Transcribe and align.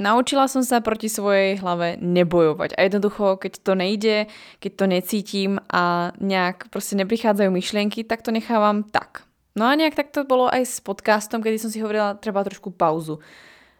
Naučila 0.00 0.48
som 0.48 0.64
sa 0.64 0.80
proti 0.80 1.12
svojej 1.12 1.60
hlave 1.60 2.00
nebojovať. 2.00 2.72
A 2.72 2.88
jednoducho, 2.88 3.36
keď 3.36 3.52
to 3.60 3.72
nejde, 3.76 4.16
keď 4.56 4.72
to 4.72 4.84
necítim 4.88 5.52
a 5.68 6.16
nejak 6.16 6.72
proste 6.72 6.96
neprichádzajú 6.96 7.52
myšlienky, 7.52 8.08
tak 8.08 8.24
to 8.24 8.32
nechávam 8.32 8.80
tak. 8.88 9.28
No 9.52 9.68
a 9.68 9.76
nejak 9.76 9.92
tak 9.92 10.08
to 10.08 10.24
bolo 10.24 10.48
aj 10.48 10.64
s 10.64 10.80
podcastom, 10.80 11.44
kedy 11.44 11.60
som 11.60 11.68
si 11.68 11.84
hovorila, 11.84 12.16
treba 12.16 12.40
trošku 12.40 12.72
pauzu. 12.72 13.20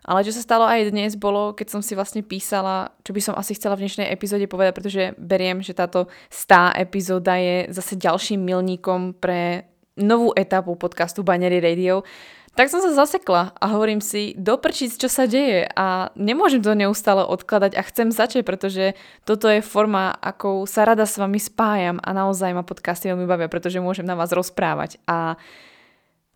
Ale 0.05 0.21
čo 0.21 0.33
sa 0.33 0.45
stalo 0.45 0.69
aj 0.69 0.93
dnes 0.93 1.17
bolo, 1.17 1.57
keď 1.57 1.73
som 1.73 1.81
si 1.81 1.97
vlastne 1.97 2.21
písala, 2.21 2.93
čo 3.01 3.17
by 3.17 3.21
som 3.25 3.35
asi 3.37 3.57
chcela 3.57 3.77
v 3.77 3.89
dnešnej 3.89 4.13
epizóde 4.13 4.45
povedať, 4.45 4.73
pretože 4.77 5.03
beriem, 5.17 5.65
že 5.65 5.77
táto 5.77 6.09
stá 6.29 6.73
epizóda 6.77 7.37
je 7.41 7.69
zase 7.73 7.97
ďalším 8.01 8.45
milníkom 8.45 9.17
pre 9.17 9.69
novú 10.01 10.33
etapu 10.33 10.73
podcastu 10.77 11.21
Banery 11.21 11.61
Radio. 11.61 12.01
Tak 12.61 12.69
som 12.69 12.85
sa 12.85 12.93
zasekla 12.93 13.57
a 13.57 13.73
hovorím 13.73 14.05
si, 14.05 14.37
doprčiť, 14.37 15.01
čo 15.01 15.09
sa 15.09 15.25
deje 15.25 15.65
a 15.65 16.13
nemôžem 16.13 16.61
to 16.61 16.77
neustále 16.77 17.25
odkladať 17.25 17.73
a 17.73 17.81
chcem 17.89 18.13
začať, 18.13 18.45
pretože 18.45 18.93
toto 19.25 19.49
je 19.49 19.65
forma, 19.65 20.13
akou 20.21 20.69
sa 20.69 20.85
rada 20.85 21.09
s 21.09 21.17
vami 21.17 21.41
spájam 21.41 21.97
a 22.05 22.13
naozaj 22.13 22.53
ma 22.53 22.61
podcasty 22.61 23.09
veľmi 23.09 23.25
bavia, 23.25 23.49
pretože 23.49 23.81
môžem 23.81 24.05
na 24.05 24.13
vás 24.13 24.29
rozprávať. 24.37 25.01
A 25.09 25.41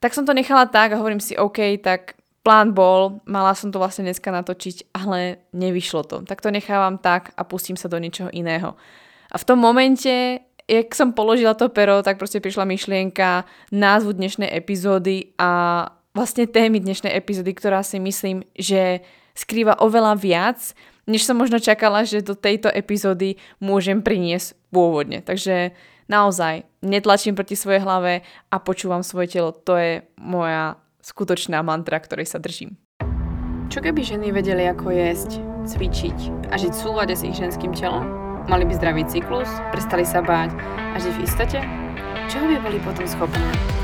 tak 0.00 0.16
som 0.16 0.24
to 0.24 0.32
nechala 0.32 0.64
tak 0.64 0.96
a 0.96 1.00
hovorím 1.04 1.20
si, 1.20 1.36
OK, 1.36 1.76
tak 1.84 2.16
plán 2.40 2.72
bol, 2.72 3.20
mala 3.28 3.52
som 3.52 3.68
to 3.68 3.76
vlastne 3.76 4.08
dneska 4.08 4.32
natočiť, 4.32 4.96
ale 4.96 5.44
nevyšlo 5.52 6.08
to. 6.08 6.16
Tak 6.24 6.40
to 6.40 6.48
nechávam 6.48 6.96
tak 6.96 7.36
a 7.36 7.44
pustím 7.44 7.76
sa 7.76 7.92
do 7.92 8.00
niečoho 8.00 8.32
iného. 8.32 8.80
A 9.28 9.36
v 9.36 9.44
tom 9.44 9.60
momente 9.60 10.40
jak 10.64 10.96
som 10.96 11.12
položila 11.12 11.52
to 11.52 11.68
pero, 11.68 12.00
tak 12.00 12.16
proste 12.16 12.40
prišla 12.40 12.64
myšlienka 12.64 13.44
názvu 13.68 14.16
dnešnej 14.16 14.48
epizódy 14.48 15.36
a 15.36 15.84
vlastne 16.14 16.46
témy 16.46 16.78
dnešnej 16.78 17.10
epizódy, 17.10 17.52
ktorá 17.52 17.82
si 17.82 17.98
myslím, 17.98 18.46
že 18.54 19.02
skrýva 19.34 19.74
oveľa 19.82 20.14
viac, 20.14 20.62
než 21.10 21.26
som 21.26 21.36
možno 21.36 21.58
čakala, 21.58 22.06
že 22.06 22.24
do 22.24 22.38
tejto 22.38 22.70
epizódy 22.70 23.36
môžem 23.58 24.00
priniesť 24.00 24.54
pôvodne. 24.70 25.20
Takže 25.20 25.74
naozaj 26.06 26.64
netlačím 26.80 27.34
proti 27.34 27.58
svojej 27.58 27.82
hlave 27.82 28.22
a 28.48 28.56
počúvam 28.62 29.02
svoje 29.02 29.36
telo. 29.36 29.50
To 29.66 29.74
je 29.76 30.06
moja 30.16 30.78
skutočná 31.02 31.60
mantra, 31.60 31.98
ktorej 32.00 32.30
sa 32.30 32.38
držím. 32.40 32.78
Čo 33.68 33.82
keby 33.82 34.06
ženy 34.06 34.30
vedeli, 34.30 34.70
ako 34.70 34.94
jesť, 34.94 35.42
cvičiť 35.66 36.48
a 36.48 36.54
žiť 36.56 36.72
v 36.72 36.82
súlade 36.86 37.12
s 37.18 37.26
ich 37.26 37.36
ženským 37.36 37.74
telom? 37.74 38.06
Mali 38.46 38.62
by 38.68 38.76
zdravý 38.76 39.02
cyklus, 39.08 39.50
prestali 39.74 40.06
sa 40.06 40.22
báť 40.22 40.54
a 40.94 40.96
žiť 41.00 41.14
v 41.16 41.24
istote? 41.26 41.58
Čo 42.30 42.44
by 42.44 42.56
boli 42.62 42.78
potom 42.80 43.04
schopné? 43.08 43.83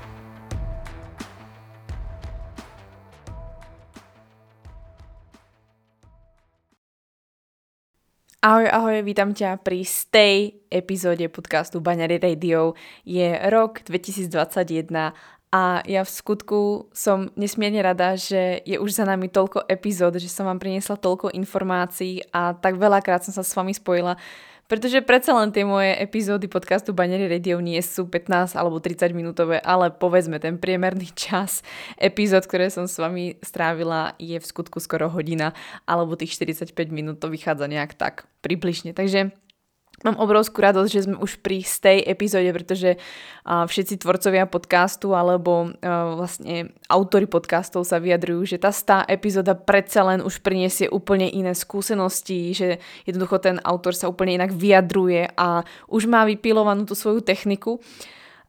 Ahoj, 8.41 8.73
ahoj, 8.73 9.05
vítam 9.05 9.37
ťa 9.37 9.61
pri 9.61 9.85
stej 9.85 10.65
epizóde 10.73 11.29
podcastu 11.29 11.77
Baňary 11.77 12.17
Radio. 12.17 12.73
Je 13.05 13.37
rok 13.37 13.85
2021 13.85 15.13
a 15.53 15.63
ja 15.85 16.01
v 16.01 16.09
skutku 16.09 16.89
som 16.89 17.29
nesmierne 17.37 17.85
rada, 17.85 18.17
že 18.17 18.65
je 18.65 18.81
už 18.81 18.97
za 18.97 19.05
nami 19.05 19.29
toľko 19.29 19.69
epizód, 19.69 20.17
že 20.17 20.25
som 20.25 20.49
vám 20.49 20.57
priniesla 20.57 20.97
toľko 20.97 21.29
informácií 21.37 22.25
a 22.33 22.57
tak 22.57 22.81
veľakrát 22.81 23.21
som 23.21 23.29
sa 23.29 23.45
s 23.45 23.53
vami 23.53 23.77
spojila 23.77 24.17
pretože 24.71 25.03
predsa 25.03 25.35
len 25.35 25.51
tie 25.51 25.67
moje 25.67 25.91
epizódy 25.99 26.47
podcastu 26.47 26.95
Banery 26.95 27.27
Radio 27.27 27.59
nie 27.59 27.75
sú 27.83 28.07
15 28.07 28.55
alebo 28.55 28.79
30 28.79 29.11
minútové, 29.11 29.59
ale 29.59 29.91
povedzme 29.91 30.39
ten 30.39 30.55
priemerný 30.55 31.11
čas 31.27 31.59
epizód, 31.99 32.47
ktoré 32.47 32.71
som 32.71 32.87
s 32.87 32.95
vami 32.95 33.35
strávila 33.43 34.15
je 34.15 34.39
v 34.39 34.47
skutku 34.47 34.79
skoro 34.79 35.11
hodina 35.11 35.51
alebo 35.83 36.15
tých 36.15 36.39
45 36.39 36.71
minút 36.87 37.19
to 37.19 37.27
vychádza 37.27 37.67
nejak 37.67 37.99
tak 37.99 38.31
približne. 38.39 38.95
Takže 38.95 39.35
Mám 40.01 40.17
obrovskú 40.17 40.65
radosť, 40.65 40.89
že 40.89 41.05
sme 41.05 41.17
už 41.21 41.45
pri 41.45 41.61
tej 41.61 42.01
epizóde, 42.09 42.49
pretože 42.49 42.97
všetci 43.45 44.01
tvorcovia 44.01 44.49
podcastu 44.49 45.13
alebo 45.13 45.77
vlastne 46.17 46.73
autory 46.89 47.29
podcastov 47.29 47.85
sa 47.85 48.01
vyjadrujú, 48.01 48.49
že 48.49 48.57
tá 48.57 48.73
stá 48.73 49.05
epizóda 49.05 49.53
predsa 49.53 50.01
len 50.01 50.25
už 50.25 50.41
priniesie 50.41 50.89
úplne 50.89 51.29
iné 51.29 51.53
skúsenosti, 51.53 52.53
že 52.57 52.81
jednoducho 53.05 53.37
ten 53.41 53.61
autor 53.61 53.93
sa 53.93 54.09
úplne 54.09 54.41
inak 54.41 54.49
vyjadruje 54.57 55.37
a 55.37 55.61
už 55.85 56.09
má 56.09 56.25
vypilovanú 56.25 56.89
tú 56.89 56.97
svoju 56.97 57.21
techniku. 57.21 57.77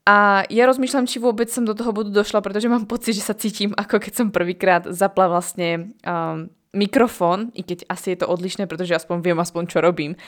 A 0.03 0.43
ja 0.51 0.67
rozmýšľam, 0.67 1.07
či 1.07 1.23
vôbec 1.23 1.47
som 1.47 1.63
do 1.63 1.79
toho 1.79 1.95
bodu 1.95 2.11
došla, 2.11 2.43
pretože 2.43 2.67
mám 2.67 2.91
pocit, 2.91 3.15
že 3.15 3.23
sa 3.23 3.39
cítim 3.39 3.71
ako 3.77 4.03
keď 4.03 4.13
som 4.19 4.35
prvýkrát 4.35 4.83
zapla 4.91 5.31
vlastne 5.31 5.95
um, 6.03 6.51
mikrofón, 6.75 7.53
i 7.55 7.63
keď 7.63 7.87
asi 7.87 8.17
je 8.17 8.25
to 8.25 8.27
odlišné, 8.27 8.67
pretože 8.67 8.97
aspoň 8.97 9.23
viem 9.23 9.39
aspoň, 9.39 9.63
čo 9.69 9.79
robím 9.79 10.19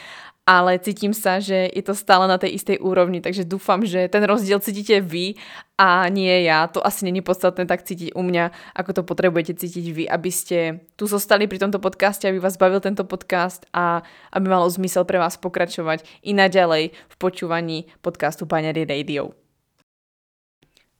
ale 0.44 0.76
cítim 0.76 1.16
sa, 1.16 1.40
že 1.40 1.72
je 1.72 1.80
to 1.80 1.96
stále 1.96 2.28
na 2.28 2.36
tej 2.36 2.60
istej 2.60 2.76
úrovni, 2.84 3.24
takže 3.24 3.48
dúfam, 3.48 3.80
že 3.80 4.12
ten 4.12 4.20
rozdiel 4.28 4.60
cítite 4.60 5.00
vy 5.00 5.40
a 5.80 6.04
nie 6.12 6.44
ja. 6.44 6.68
To 6.68 6.84
asi 6.84 7.08
není 7.08 7.24
podstatné 7.24 7.64
tak 7.64 7.88
cítiť 7.88 8.12
u 8.12 8.20
mňa, 8.20 8.76
ako 8.76 9.00
to 9.00 9.02
potrebujete 9.08 9.56
cítiť 9.56 9.86
vy, 9.96 10.04
aby 10.04 10.30
ste 10.30 10.84
tu 11.00 11.08
zostali 11.08 11.48
pri 11.48 11.64
tomto 11.64 11.80
podcaste, 11.80 12.28
aby 12.28 12.36
vás 12.44 12.60
bavil 12.60 12.84
tento 12.84 13.08
podcast 13.08 13.64
a 13.72 14.04
aby 14.36 14.46
malo 14.52 14.68
zmysel 14.68 15.08
pre 15.08 15.16
vás 15.16 15.40
pokračovať 15.40 16.04
i 16.20 16.36
naďalej 16.36 16.92
v 16.92 17.14
počúvaní 17.16 17.88
podcastu 18.04 18.44
Banery 18.44 18.84
Radio. 18.84 19.32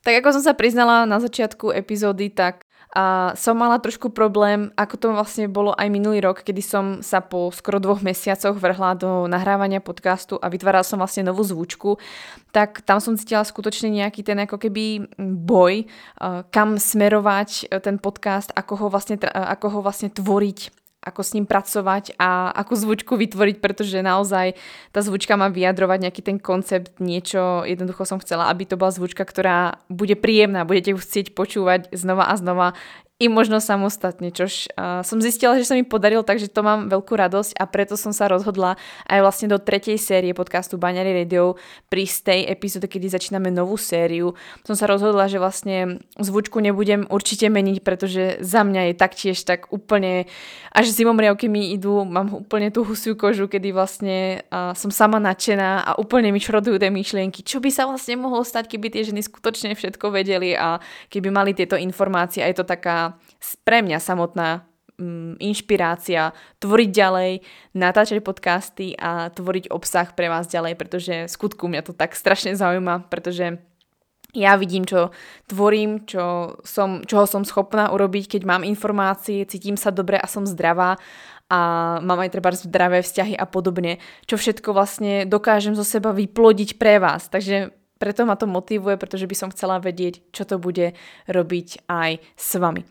Tak 0.04 0.20
ako 0.20 0.40
som 0.40 0.42
sa 0.44 0.56
priznala 0.56 1.08
na 1.08 1.16
začiatku 1.20 1.72
epizódy, 1.72 2.28
tak 2.28 2.64
a 2.92 3.32
som 3.34 3.56
mala 3.56 3.80
trošku 3.80 4.12
problém, 4.12 4.68
ako 4.76 4.94
to 5.00 5.06
vlastne 5.16 5.48
bolo 5.48 5.72
aj 5.74 5.88
minulý 5.88 6.20
rok, 6.20 6.44
kedy 6.44 6.62
som 6.62 6.84
sa 7.00 7.24
po 7.24 7.48
skoro 7.50 7.80
dvoch 7.80 8.04
mesiacoch 8.04 8.60
vrhla 8.60 8.94
do 8.94 9.24
nahrávania 9.26 9.80
podcastu 9.80 10.36
a 10.38 10.52
vytvárala 10.52 10.84
som 10.84 11.00
vlastne 11.00 11.24
novú 11.24 11.40
zvučku, 11.42 11.96
tak 12.52 12.84
tam 12.84 13.00
som 13.00 13.16
cítila 13.16 13.42
skutočne 13.42 13.90
nejaký 13.90 14.22
ten 14.22 14.38
ako 14.44 14.60
keby 14.60 15.10
boj, 15.42 15.88
kam 16.52 16.76
smerovať 16.76 17.72
ten 17.82 17.96
podcast, 17.98 18.52
ako 18.54 18.86
ho 18.86 18.86
vlastne, 18.92 19.16
ako 19.24 19.66
ho 19.74 19.78
vlastne 19.80 20.12
tvoriť 20.12 20.83
ako 21.04 21.20
s 21.20 21.36
ním 21.36 21.44
pracovať 21.44 22.16
a 22.16 22.48
akú 22.56 22.74
zvučku 22.74 23.14
vytvoriť, 23.20 23.60
pretože 23.60 24.00
naozaj 24.00 24.56
tá 24.90 25.04
zvučka 25.04 25.36
má 25.36 25.52
vyjadrovať 25.52 25.98
nejaký 26.08 26.22
ten 26.24 26.38
koncept, 26.40 26.96
niečo, 26.98 27.62
jednoducho 27.68 28.08
som 28.08 28.18
chcela, 28.24 28.48
aby 28.48 28.64
to 28.64 28.80
bola 28.80 28.90
zvučka, 28.90 29.22
ktorá 29.22 29.78
bude 29.92 30.16
príjemná, 30.16 30.64
budete 30.64 30.96
ju 30.96 30.98
chcieť 30.98 31.36
počúvať 31.36 31.92
znova 31.92 32.32
a 32.32 32.34
znova 32.40 32.72
i 33.24 33.32
možno 33.32 33.56
samostatne, 33.56 34.28
čož 34.28 34.68
uh, 34.76 35.00
som 35.00 35.16
zistila, 35.16 35.56
že 35.56 35.64
sa 35.64 35.72
mi 35.72 35.80
podarilo, 35.80 36.20
takže 36.20 36.52
to 36.52 36.60
mám 36.60 36.92
veľkú 36.92 37.16
radosť 37.16 37.56
a 37.56 37.64
preto 37.64 37.96
som 37.96 38.12
sa 38.12 38.28
rozhodla 38.28 38.76
aj 39.08 39.18
vlastne 39.24 39.48
do 39.48 39.56
tretej 39.56 39.96
série 39.96 40.36
podcastu 40.36 40.76
Baňary 40.76 41.24
Radio 41.24 41.56
pri 41.88 42.04
tej 42.04 42.44
epizóde, 42.52 42.84
kedy 42.84 43.08
začíname 43.08 43.48
novú 43.48 43.80
sériu, 43.80 44.36
som 44.68 44.76
sa 44.76 44.84
rozhodla, 44.84 45.24
že 45.24 45.40
vlastne 45.40 46.04
zvučku 46.20 46.60
nebudem 46.60 47.08
určite 47.08 47.48
meniť, 47.48 47.80
pretože 47.80 48.44
za 48.44 48.60
mňa 48.60 48.92
je 48.92 48.94
taktiež 49.00 49.40
tak 49.40 49.72
úplne, 49.72 50.28
až 50.68 50.92
zimomriavky 50.92 51.48
mi 51.48 51.72
idú, 51.72 52.04
mám 52.04 52.44
úplne 52.44 52.68
tú 52.68 52.84
husiu 52.84 53.16
kožu, 53.16 53.48
kedy 53.48 53.72
vlastne 53.72 54.44
uh, 54.52 54.76
som 54.76 54.92
sama 54.92 55.16
nadšená 55.16 55.80
a 55.80 55.90
úplne 55.96 56.28
mi 56.28 56.44
šrodujú 56.44 56.76
tie 56.76 56.92
myšlienky, 56.92 57.40
čo 57.40 57.64
by 57.64 57.72
sa 57.72 57.88
vlastne 57.88 58.20
mohlo 58.20 58.44
stať, 58.44 58.68
keby 58.68 58.92
tie 58.92 59.08
ženy 59.08 59.24
skutočne 59.24 59.72
všetko 59.72 60.12
vedeli 60.12 60.52
a 60.52 60.76
keby 61.08 61.32
mali 61.32 61.56
tieto 61.56 61.80
informácie? 61.80 62.44
A 62.44 62.52
je 62.52 62.60
to 62.60 62.68
taká 62.68 63.13
pre 63.64 63.82
mňa 63.84 63.98
samotná 64.00 64.64
mm, 64.98 65.40
inšpirácia 65.42 66.32
tvoriť 66.62 66.90
ďalej, 66.90 67.32
natáčať 67.74 68.18
podcasty 68.22 68.94
a 68.98 69.30
tvoriť 69.30 69.70
obsah 69.70 70.08
pre 70.14 70.30
vás 70.30 70.46
ďalej, 70.46 70.74
pretože 70.78 71.14
skutku 71.30 71.66
mňa 71.66 71.82
to 71.86 71.92
tak 71.92 72.14
strašne 72.14 72.54
zaujíma, 72.54 73.10
pretože 73.10 73.58
ja 74.34 74.58
vidím, 74.58 74.82
čo 74.82 75.14
tvorím, 75.46 76.10
čo 76.10 76.58
som, 76.66 77.06
čoho 77.06 77.24
som 77.24 77.46
schopná 77.46 77.94
urobiť, 77.94 78.34
keď 78.34 78.42
mám 78.42 78.66
informácie, 78.66 79.46
cítim 79.46 79.78
sa 79.78 79.94
dobre 79.94 80.18
a 80.18 80.26
som 80.26 80.42
zdravá 80.42 80.98
a 81.46 81.58
mám 82.02 82.18
aj 82.18 82.34
treba 82.34 82.50
zdravé 82.50 82.98
vzťahy 83.04 83.38
a 83.38 83.46
podobne, 83.46 84.02
čo 84.26 84.34
všetko 84.34 84.74
vlastne 84.74 85.22
dokážem 85.28 85.78
zo 85.78 85.86
seba 85.86 86.10
vyplodiť 86.10 86.82
pre 86.82 86.98
vás. 86.98 87.30
Takže 87.30 87.70
preto 87.98 88.26
ma 88.26 88.34
to 88.34 88.46
motivuje, 88.46 88.98
pretože 88.98 89.26
by 89.28 89.36
som 89.36 89.52
chcela 89.52 89.78
vedieť, 89.78 90.20
čo 90.34 90.44
to 90.44 90.58
bude 90.58 90.94
robiť 91.30 91.86
aj 91.88 92.22
s 92.34 92.50
vami. 92.58 92.82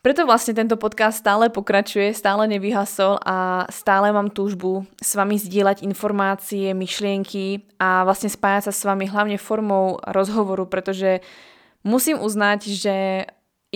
Preto 0.00 0.24
vlastne 0.24 0.56
tento 0.56 0.80
podcast 0.80 1.20
stále 1.20 1.52
pokračuje, 1.52 2.16
stále 2.16 2.48
nevyhasol 2.48 3.20
a 3.20 3.68
stále 3.68 4.08
mám 4.08 4.32
túžbu 4.32 4.88
s 4.96 5.12
vami 5.12 5.36
zdieľať 5.36 5.84
informácie, 5.84 6.72
myšlienky 6.72 7.68
a 7.76 8.08
vlastne 8.08 8.32
spájať 8.32 8.68
sa 8.68 8.72
s 8.72 8.80
vami 8.88 9.04
hlavne 9.04 9.36
formou 9.36 10.00
rozhovoru, 10.08 10.64
pretože 10.64 11.20
musím 11.84 12.16
uznať, 12.16 12.60
že 12.64 12.96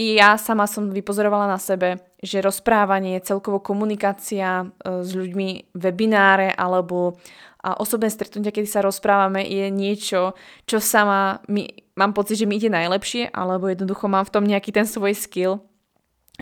i 0.00 0.16
ja 0.16 0.40
sama 0.40 0.64
som 0.64 0.88
vypozorovala 0.90 1.44
na 1.44 1.60
sebe, 1.60 2.00
že 2.24 2.40
rozprávanie, 2.40 3.20
celkovo 3.20 3.60
komunikácia 3.60 4.64
e, 4.64 5.04
s 5.04 5.12
ľuďmi, 5.12 5.76
webináre 5.76 6.50
alebo 6.56 7.20
a 7.64 7.80
osobné 7.80 8.12
stretnutia, 8.12 8.52
kedy 8.52 8.68
sa 8.68 8.84
rozprávame, 8.84 9.40
je 9.48 9.72
niečo, 9.72 10.36
čo 10.68 10.84
sama 10.84 11.40
mi, 11.48 11.72
mám 11.96 12.12
pocit, 12.12 12.36
že 12.36 12.44
mi 12.44 12.60
ide 12.60 12.68
najlepšie, 12.68 13.32
alebo 13.32 13.72
jednoducho 13.72 14.04
mám 14.04 14.28
v 14.28 14.32
tom 14.36 14.44
nejaký 14.44 14.68
ten 14.68 14.84
svoj 14.84 15.16
skill. 15.16 15.64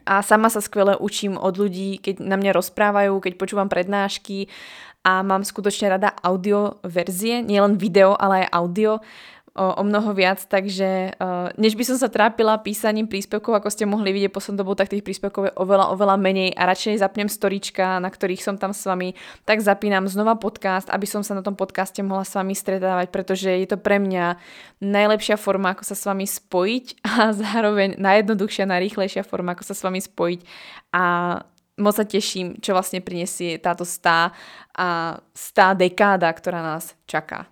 A 0.03 0.25
sama 0.27 0.51
sa 0.51 0.59
skvele 0.59 0.99
učím 0.99 1.39
od 1.39 1.55
ľudí, 1.55 2.03
keď 2.03 2.19
na 2.19 2.35
mňa 2.35 2.59
rozprávajú, 2.59 3.23
keď 3.23 3.33
počúvam 3.39 3.71
prednášky 3.71 4.51
a 5.07 5.23
mám 5.23 5.47
skutočne 5.47 5.95
rada 5.95 6.11
audio 6.27 6.83
verzie, 6.83 7.45
nielen 7.45 7.79
video, 7.79 8.19
ale 8.19 8.47
aj 8.49 8.53
audio 8.57 8.93
o, 9.53 9.65
o 9.81 9.83
mnoho 9.85 10.17
viac, 10.17 10.41
takže 10.49 11.13
uh, 11.21 11.53
než 11.61 11.77
by 11.77 11.85
som 11.85 11.97
sa 12.01 12.09
trápila 12.09 12.57
písaním 12.61 13.05
príspevkov, 13.05 13.61
ako 13.61 13.69
ste 13.69 13.85
mohli 13.85 14.17
vidieť 14.17 14.33
poslednú 14.33 14.65
dobu, 14.65 14.73
tak 14.73 14.89
tých 14.89 15.05
príspevkov 15.05 15.43
je 15.49 15.53
oveľa, 15.61 15.93
oveľa 15.93 16.17
menej 16.17 16.57
a 16.57 16.65
radšej 16.65 17.05
zapnem 17.05 17.29
storička, 17.29 18.01
na 18.01 18.09
ktorých 18.09 18.41
som 18.41 18.57
tam 18.57 18.73
s 18.73 18.89
vami, 18.89 19.13
tak 19.45 19.61
zapínam 19.61 20.09
znova 20.09 20.41
podcast, 20.41 20.89
aby 20.89 21.05
som 21.05 21.21
sa 21.21 21.37
na 21.37 21.45
tom 21.45 21.53
podcaste 21.53 22.01
mohla 22.01 22.25
s 22.25 22.33
vami 22.33 22.57
stretávať, 22.57 23.13
pretože 23.13 23.53
je 23.53 23.69
to 23.69 23.77
pre 23.77 24.01
mňa 24.01 24.41
najlepšia 24.81 25.37
forma, 25.37 25.77
ako 25.77 25.85
sa 25.85 25.97
s 25.97 26.05
vami 26.09 26.25
spojiť 26.25 26.87
a 27.13 27.37
zároveň 27.37 28.01
najjednoduchšia, 28.01 28.65
najrýchlejšia 28.65 29.23
forma, 29.29 29.53
ako 29.53 29.69
sa 29.69 29.77
s 29.77 29.85
vami 29.85 30.01
spojiť 30.01 30.41
a 30.97 31.05
moc 31.81 31.95
sa 31.97 32.05
teším, 32.05 32.61
čo 32.61 32.73
vlastne 32.73 33.05
prinesie 33.05 33.57
táto 33.61 33.85
stá 33.85 34.33
a 34.77 35.21
stá 35.33 35.73
dekáda, 35.77 36.29
ktorá 36.33 36.61
nás 36.61 36.97
čaká. 37.09 37.52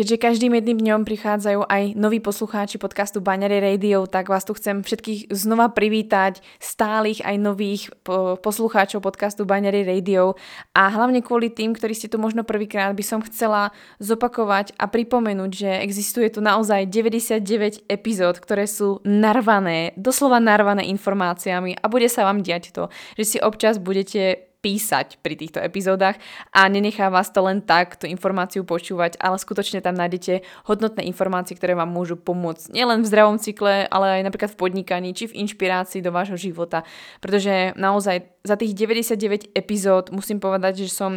Keďže 0.00 0.16
každým 0.16 0.56
jedným 0.56 0.80
dňom 0.80 1.00
prichádzajú 1.04 1.68
aj 1.68 1.92
noví 1.92 2.24
poslucháči 2.24 2.80
podcastu 2.80 3.20
Baňary 3.20 3.60
Radio, 3.60 4.08
tak 4.08 4.32
vás 4.32 4.48
tu 4.48 4.56
chcem 4.56 4.80
všetkých 4.80 5.28
znova 5.28 5.68
privítať, 5.68 6.40
stálych 6.56 7.20
aj 7.20 7.36
nových 7.36 7.92
poslucháčov 8.40 9.04
podcastu 9.04 9.44
Baňary 9.44 9.84
Radio. 9.84 10.40
A 10.72 10.88
hlavne 10.88 11.20
kvôli 11.20 11.52
tým, 11.52 11.76
ktorí 11.76 11.92
ste 11.92 12.08
tu 12.08 12.16
možno 12.16 12.48
prvýkrát, 12.48 12.96
by 12.96 13.04
som 13.04 13.20
chcela 13.20 13.76
zopakovať 14.00 14.72
a 14.80 14.88
pripomenúť, 14.88 15.50
že 15.52 15.70
existuje 15.84 16.32
tu 16.32 16.40
naozaj 16.40 16.88
99 16.88 17.84
epizód, 17.84 18.40
ktoré 18.40 18.64
sú 18.64 19.04
narvané, 19.04 19.92
doslova 20.00 20.40
narvané 20.40 20.88
informáciami 20.88 21.76
a 21.76 21.84
bude 21.92 22.08
sa 22.08 22.24
vám 22.24 22.40
diať 22.40 22.72
to, 22.72 22.88
že 23.20 23.36
si 23.36 23.36
občas 23.36 23.76
budete 23.76 24.48
písať 24.60 25.20
pri 25.24 25.34
týchto 25.40 25.58
epizódach 25.60 26.20
a 26.52 26.68
nenechá 26.68 27.08
vás 27.08 27.32
to 27.32 27.40
len 27.40 27.64
tak, 27.64 27.96
tú 27.96 28.04
informáciu 28.04 28.62
počúvať, 28.62 29.16
ale 29.16 29.40
skutočne 29.40 29.80
tam 29.80 29.96
nájdete 29.96 30.44
hodnotné 30.68 31.08
informácie, 31.08 31.56
ktoré 31.56 31.72
vám 31.72 31.88
môžu 31.88 32.20
pomôcť 32.20 32.70
nielen 32.72 33.00
v 33.00 33.08
zdravom 33.08 33.40
cykle, 33.40 33.88
ale 33.88 34.20
aj 34.20 34.28
napríklad 34.28 34.52
v 34.52 34.60
podnikaní 34.60 35.16
či 35.16 35.32
v 35.32 35.48
inšpirácii 35.48 36.04
do 36.04 36.12
vášho 36.12 36.36
života. 36.36 36.84
Pretože 37.24 37.72
naozaj 37.74 38.28
za 38.44 38.56
tých 38.60 38.76
99 38.76 39.56
epizód 39.56 40.12
musím 40.12 40.38
povedať, 40.38 40.84
že 40.84 40.92
som 40.92 41.16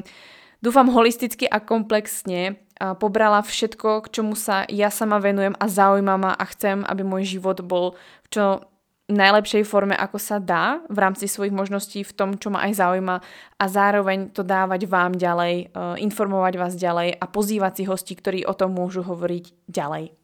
dúfam 0.63 0.87
holisticky 0.87 1.43
a 1.43 1.59
komplexne 1.59 2.55
pobrala 2.79 3.43
všetko, 3.43 4.07
k 4.07 4.11
čomu 4.19 4.33
sa 4.39 4.63
ja 4.71 4.87
sama 4.87 5.19
venujem 5.19 5.55
a 5.59 5.65
zaujíma 5.67 6.15
ma 6.15 6.31
a 6.31 6.43
chcem, 6.51 6.83
aby 6.87 7.03
môj 7.03 7.37
život 7.37 7.59
bol 7.63 7.95
čo 8.31 8.65
najlepšej 9.13 9.63
forme, 9.69 9.93
ako 9.93 10.17
sa 10.17 10.41
dá 10.41 10.81
v 10.89 10.97
rámci 10.97 11.29
svojich 11.29 11.53
možností 11.53 12.01
v 12.01 12.15
tom, 12.15 12.29
čo 12.37 12.49
ma 12.49 12.65
aj 12.65 12.81
zaujíma 12.81 13.15
a 13.61 13.65
zároveň 13.69 14.33
to 14.33 14.41
dávať 14.41 14.89
vám 14.89 15.13
ďalej, 15.13 15.55
eh, 15.69 15.95
informovať 16.01 16.53
vás 16.57 16.73
ďalej 16.73 17.17
a 17.17 17.25
pozývať 17.29 17.73
si 17.79 17.83
hosti, 17.85 18.13
ktorí 18.17 18.39
o 18.49 18.57
tom 18.57 18.73
môžu 18.73 19.05
hovoriť 19.05 19.69
ďalej. 19.69 20.22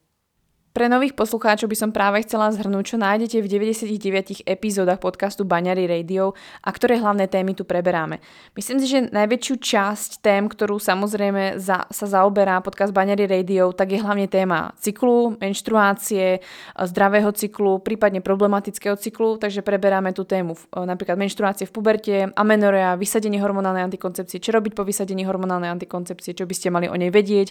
Pre 0.70 0.86
nových 0.86 1.18
poslucháčov 1.18 1.66
by 1.66 1.74
som 1.74 1.90
práve 1.90 2.22
chcela 2.22 2.46
zhrnúť, 2.54 2.94
čo 2.94 2.96
nájdete 3.02 3.42
v 3.42 3.50
99 3.50 4.46
epizódach 4.46 5.02
podcastu 5.02 5.42
Baňary 5.42 5.90
Radio 5.90 6.38
a 6.62 6.70
ktoré 6.70 7.02
hlavné 7.02 7.26
témy 7.26 7.58
tu 7.58 7.66
preberáme. 7.66 8.22
Myslím 8.54 8.78
si, 8.78 8.86
že 8.86 9.10
najväčšiu 9.10 9.54
časť 9.58 10.22
tém, 10.22 10.46
ktorú 10.46 10.78
samozrejme 10.78 11.58
za, 11.58 11.90
sa 11.90 12.06
zaoberá 12.06 12.62
podcast 12.62 12.94
Baňary 12.94 13.26
Radio, 13.26 13.74
tak 13.74 13.90
je 13.90 13.98
hlavne 13.98 14.30
téma 14.30 14.70
cyklu, 14.78 15.42
menštruácie, 15.42 16.38
zdravého 16.78 17.34
cyklu, 17.34 17.82
prípadne 17.82 18.22
problematického 18.22 18.94
cyklu, 18.94 19.42
takže 19.42 19.66
preberáme 19.66 20.14
tú 20.14 20.22
tému 20.22 20.54
napríklad 20.70 21.18
menštruácie 21.18 21.66
v 21.66 21.74
puberte, 21.74 22.14
amenorea, 22.38 22.94
vysadenie 22.94 23.42
hormonálnej 23.42 23.82
antikoncepcie, 23.90 24.38
čo 24.38 24.54
robiť 24.54 24.78
po 24.78 24.86
vysadení 24.86 25.26
hormonálnej 25.26 25.66
antikoncepcie, 25.66 26.38
čo 26.38 26.46
by 26.46 26.54
ste 26.54 26.70
mali 26.70 26.86
o 26.86 26.94
nej 26.94 27.10
vedieť. 27.10 27.50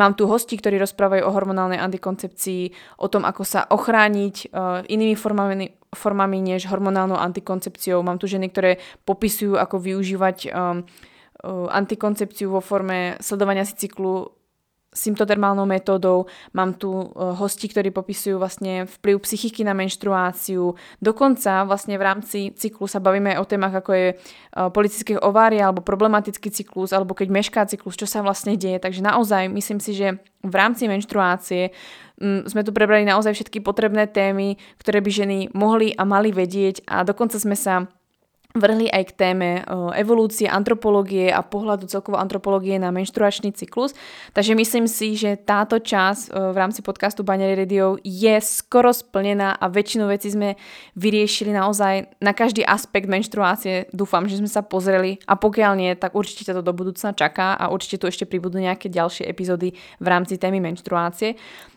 Mám 0.00 0.16
tu 0.16 0.24
hosti, 0.24 0.56
ktorí 0.56 0.80
rozprávajú 0.80 1.28
o 1.28 1.30
hormonálnej 1.30 1.76
antikoncepcii 1.76 2.53
o 3.00 3.06
tom, 3.08 3.22
ako 3.24 3.42
sa 3.42 3.60
ochrániť 3.68 4.50
uh, 4.50 4.84
inými 4.86 5.14
formami, 5.14 5.74
formami 5.94 6.38
než 6.42 6.66
hormonálnou 6.68 7.16
antikoncepciou. 7.16 8.02
Mám 8.02 8.18
tu 8.20 8.26
ženy, 8.26 8.50
ktoré 8.50 8.82
popisujú, 9.06 9.56
ako 9.56 9.76
využívať 9.78 10.38
um, 10.50 10.82
antikoncepciu 11.68 12.48
vo 12.48 12.64
forme 12.64 13.20
sledovania 13.20 13.68
si 13.68 13.76
cyklu 13.76 14.32
symptotermálnou 14.94 15.66
metódou. 15.66 16.30
Mám 16.54 16.78
tu 16.78 16.94
e, 16.94 17.06
hosti, 17.34 17.66
ktorí 17.66 17.90
popisujú 17.90 18.38
vlastne 18.38 18.86
vplyv 18.86 19.20
psychiky 19.26 19.66
na 19.66 19.74
menštruáciu. 19.74 20.78
Dokonca 21.02 21.66
vlastne 21.66 21.98
v 21.98 22.06
rámci 22.06 22.38
cyklu 22.54 22.86
sa 22.86 23.02
bavíme 23.02 23.34
o 23.36 23.44
témach, 23.44 23.74
ako 23.74 23.90
je 23.92 24.06
e, 24.10 24.14
politické 24.70 25.18
ovárie 25.18 25.60
alebo 25.60 25.82
problematický 25.82 26.48
cyklus, 26.54 26.94
alebo 26.94 27.12
keď 27.12 27.28
mešká 27.28 27.66
cyklus, 27.66 27.98
čo 27.98 28.06
sa 28.06 28.22
vlastne 28.22 28.54
deje. 28.54 28.78
Takže 28.78 29.02
naozaj 29.02 29.50
myslím 29.50 29.82
si, 29.82 29.98
že 29.98 30.22
v 30.46 30.54
rámci 30.54 30.86
menštruácie 30.86 31.74
sme 32.22 32.62
tu 32.62 32.70
prebrali 32.70 33.02
naozaj 33.02 33.34
všetky 33.34 33.58
potrebné 33.58 34.06
témy, 34.06 34.54
ktoré 34.78 35.02
by 35.02 35.10
ženy 35.10 35.38
mohli 35.50 35.90
a 35.98 36.06
mali 36.06 36.30
vedieť 36.30 36.86
a 36.86 37.02
dokonca 37.02 37.42
sme 37.42 37.58
sa 37.58 37.90
vrhli 38.54 38.86
aj 38.86 39.10
k 39.10 39.16
téme 39.18 39.66
evolúcie, 39.98 40.46
antropológie 40.46 41.26
a 41.26 41.42
pohľadu 41.42 41.90
celkovo 41.90 42.22
antropológie 42.22 42.78
na 42.78 42.94
menštruačný 42.94 43.50
cyklus. 43.50 43.98
Takže 44.30 44.54
myslím 44.54 44.86
si, 44.86 45.18
že 45.18 45.34
táto 45.34 45.82
časť 45.82 46.30
v 46.30 46.56
rámci 46.56 46.78
podcastu 46.86 47.26
Banery 47.26 47.58
Radio 47.58 47.98
je 48.06 48.38
skoro 48.38 48.94
splnená 48.94 49.58
a 49.58 49.66
väčšinu 49.66 50.06
vecí 50.06 50.30
sme 50.30 50.54
vyriešili 50.94 51.50
naozaj 51.50 52.14
na 52.22 52.30
každý 52.30 52.62
aspekt 52.62 53.10
menštruácie. 53.10 53.90
Dúfam, 53.90 54.30
že 54.30 54.38
sme 54.38 54.46
sa 54.46 54.62
pozreli 54.62 55.18
a 55.26 55.34
pokiaľ 55.34 55.72
nie, 55.74 55.90
tak 55.98 56.14
určite 56.14 56.54
to 56.54 56.62
do 56.62 56.70
budúcna 56.70 57.10
čaká 57.10 57.58
a 57.58 57.74
určite 57.74 57.98
tu 57.98 58.06
ešte 58.06 58.22
pribudú 58.22 58.62
nejaké 58.62 58.86
ďalšie 58.86 59.26
epizódy 59.26 59.74
v 59.98 60.06
rámci 60.06 60.38
témy 60.38 60.62
menštruácie. 60.62 61.34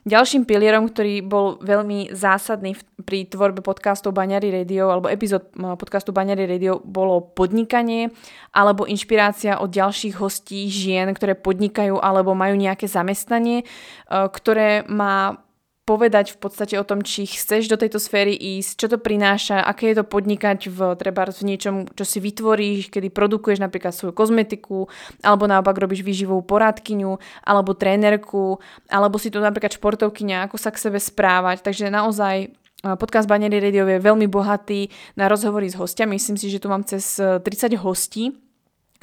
Ďalším 0.08 0.48
pilierom, 0.48 0.88
ktorý 0.88 1.20
bol 1.20 1.60
veľmi 1.60 2.16
zásadný 2.16 2.80
pri 3.04 3.28
tvorbe 3.28 3.60
podcastov 3.60 4.16
Baňary 4.16 4.64
Radio 4.64 4.88
alebo 4.88 5.12
epizód 5.12 5.52
podcastu 5.76 6.16
Baňary 6.16 6.48
Radio 6.48 6.80
bolo 6.80 7.28
podnikanie 7.36 8.16
alebo 8.56 8.88
inšpirácia 8.88 9.60
od 9.60 9.68
ďalších 9.68 10.16
hostí 10.16 10.72
žien, 10.72 11.12
ktoré 11.12 11.36
podnikajú 11.36 12.00
alebo 12.00 12.32
majú 12.32 12.56
nejaké 12.56 12.88
zamestnanie, 12.88 13.64
e, 13.64 13.66
ktoré 14.08 14.88
má 14.88 15.44
povedať 15.88 16.36
v 16.36 16.44
podstate 16.44 16.76
o 16.76 16.84
tom, 16.84 17.00
či 17.00 17.24
chceš 17.24 17.72
do 17.72 17.80
tejto 17.80 17.96
sféry 17.96 18.36
ísť, 18.36 18.76
čo 18.76 18.88
to 18.92 19.00
prináša, 19.00 19.64
aké 19.64 19.96
je 19.96 20.04
to 20.04 20.06
podnikať 20.06 20.68
v, 20.68 21.00
treba 21.00 21.24
v 21.24 21.48
niečom, 21.48 21.88
čo 21.96 22.04
si 22.04 22.20
vytvoríš, 22.20 22.92
kedy 22.92 23.08
produkuješ 23.08 23.64
napríklad 23.64 23.96
svoju 23.96 24.12
kozmetiku, 24.12 24.92
alebo 25.24 25.48
naopak 25.48 25.80
robíš 25.80 26.04
výživovú 26.04 26.44
poradkyňu, 26.44 27.16
alebo 27.48 27.72
trénerku, 27.72 28.60
alebo 28.92 29.16
si 29.16 29.32
tu 29.32 29.40
napríklad 29.40 29.80
športovkyňa, 29.80 30.52
ako 30.52 30.60
sa 30.60 30.76
k 30.76 30.84
sebe 30.84 31.00
správať. 31.00 31.64
Takže 31.64 31.88
naozaj 31.88 32.52
Podcast 32.84 33.26
Banery 33.26 33.58
Radio 33.58 33.90
je 33.90 34.04
veľmi 34.04 34.30
bohatý 34.30 34.92
na 35.18 35.26
rozhovory 35.26 35.72
s 35.72 35.80
hostiami. 35.80 36.20
Myslím 36.20 36.38
si, 36.38 36.52
že 36.52 36.62
tu 36.62 36.68
mám 36.70 36.86
cez 36.86 37.18
30 37.18 37.74
hostí, 37.80 38.36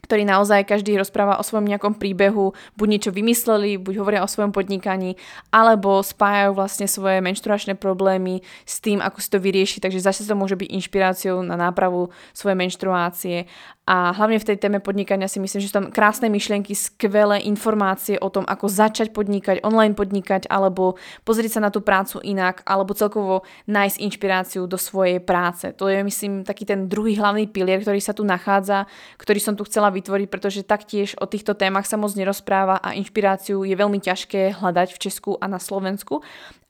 ktorí 0.05 0.29
naozaj 0.29 0.69
každý 0.69 1.01
rozpráva 1.01 1.41
o 1.41 1.47
svojom 1.47 1.65
nejakom 1.65 1.97
príbehu, 1.97 2.53
buď 2.77 2.87
niečo 2.87 3.11
vymysleli, 3.11 3.81
buď 3.81 3.95
hovoria 4.05 4.21
o 4.21 4.29
svojom 4.29 4.53
podnikaní, 4.53 5.17
alebo 5.49 6.05
spájajú 6.05 6.53
vlastne 6.53 6.87
svoje 6.87 7.25
menštruačné 7.25 7.81
problémy 7.81 8.45
s 8.69 8.85
tým, 8.85 9.01
ako 9.01 9.19
si 9.19 9.29
to 9.33 9.39
vyrieši, 9.41 9.81
takže 9.81 10.05
zase 10.05 10.29
to 10.29 10.37
môže 10.37 10.61
byť 10.61 10.69
inšpiráciou 10.69 11.41
na 11.41 11.57
nápravu 11.57 12.13
svojej 12.37 12.61
menštruácie 12.61 13.49
a 13.85 14.17
hlavne 14.17 14.41
v 14.41 14.49
tej 14.49 14.57
téme 14.57 14.81
podnikania 14.81 15.29
si 15.29 15.37
myslím, 15.37 15.61
že 15.61 15.69
sú 15.69 15.77
tam 15.77 15.93
krásne 15.93 16.33
myšlienky, 16.33 16.73
skvelé 16.73 17.45
informácie 17.45 18.17
o 18.17 18.33
tom, 18.33 18.49
ako 18.49 18.65
začať 18.65 19.13
podnikať, 19.13 19.61
online 19.61 19.93
podnikať, 19.93 20.49
alebo 20.49 20.97
pozrieť 21.29 21.61
sa 21.61 21.69
na 21.69 21.69
tú 21.69 21.85
prácu 21.85 22.17
inak, 22.25 22.65
alebo 22.65 22.97
celkovo 22.97 23.45
nájsť 23.69 24.01
inšpiráciu 24.01 24.65
do 24.65 24.81
svojej 24.81 25.21
práce. 25.21 25.69
To 25.77 25.93
je, 25.93 26.01
myslím, 26.01 26.49
taký 26.49 26.65
ten 26.65 26.89
druhý 26.89 27.21
hlavný 27.21 27.45
pilier, 27.45 27.85
ktorý 27.85 28.01
sa 28.01 28.17
tu 28.17 28.25
nachádza, 28.25 28.89
ktorý 29.21 29.37
som 29.45 29.53
tu 29.53 29.69
chcela 29.69 29.93
vytvoriť, 29.93 30.33
pretože 30.33 30.65
taktiež 30.65 31.13
o 31.21 31.29
týchto 31.29 31.53
témach 31.53 31.85
sa 31.85 32.01
moc 32.01 32.17
nerozpráva 32.17 32.81
a 32.81 32.97
inšpiráciu 32.97 33.69
je 33.69 33.77
veľmi 33.77 34.01
ťažké 34.01 34.65
hľadať 34.65 34.97
v 34.97 35.01
Česku 35.05 35.37
a 35.37 35.45
na 35.45 35.61
Slovensku. 35.61 36.25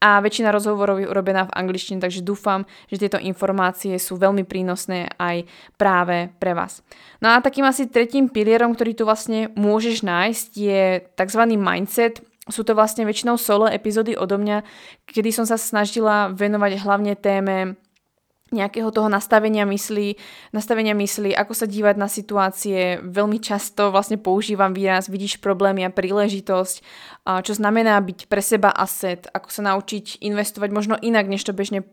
A 0.04 0.20
väčšina 0.20 0.52
rozhovorov 0.52 1.00
je 1.00 1.08
urobená 1.08 1.48
v 1.48 1.56
angličtine, 1.56 1.96
takže 1.96 2.20
dúfam, 2.20 2.68
že 2.92 3.00
tieto 3.00 3.16
informácie 3.16 3.96
sú 3.96 4.20
veľmi 4.20 4.44
prínosné 4.44 5.08
aj 5.16 5.48
práve 5.80 6.28
pre 6.36 6.52
vás. 6.52 6.84
No 7.24 7.32
a 7.32 7.40
takým 7.40 7.64
asi 7.64 7.88
tretím 7.88 8.28
pilierom, 8.28 8.76
ktorý 8.76 8.92
tu 8.92 9.08
vlastne 9.08 9.48
môžeš 9.56 10.04
nájsť, 10.04 10.48
je 10.60 10.82
tzv. 11.16 11.42
mindset, 11.56 12.20
sú 12.44 12.60
to 12.60 12.76
vlastne 12.76 13.08
väčšinou 13.08 13.40
solo 13.40 13.64
epizódy 13.64 14.12
odo 14.12 14.36
mňa, 14.36 14.60
kedy 15.08 15.32
som 15.32 15.48
sa 15.48 15.56
snažila 15.56 16.28
venovať 16.36 16.84
hlavne 16.84 17.16
téme 17.16 17.80
nejakého 18.54 18.94
toho 18.94 19.10
nastavenia 19.10 19.66
mysli, 19.66 20.14
nastavenia 20.54 20.94
mysli, 20.94 21.34
ako 21.34 21.52
sa 21.52 21.66
dívať 21.66 21.98
na 21.98 22.06
situácie. 22.06 23.02
Veľmi 23.02 23.42
často 23.42 23.90
vlastne 23.90 24.16
používam 24.16 24.70
výraz 24.70 25.10
vidíš 25.10 25.42
problémy 25.42 25.82
a 25.82 25.90
príležitosť, 25.90 26.76
čo 27.24 27.52
znamená 27.56 27.96
byť 28.04 28.28
pre 28.28 28.44
seba 28.44 28.68
asset, 28.68 29.26
ako 29.32 29.48
sa 29.48 29.74
naučiť 29.74 30.20
investovať 30.20 30.70
možno 30.70 30.94
inak, 31.00 31.24
než 31.24 31.40
to 31.48 31.56
bežne 31.56 31.80
e, 31.80 31.86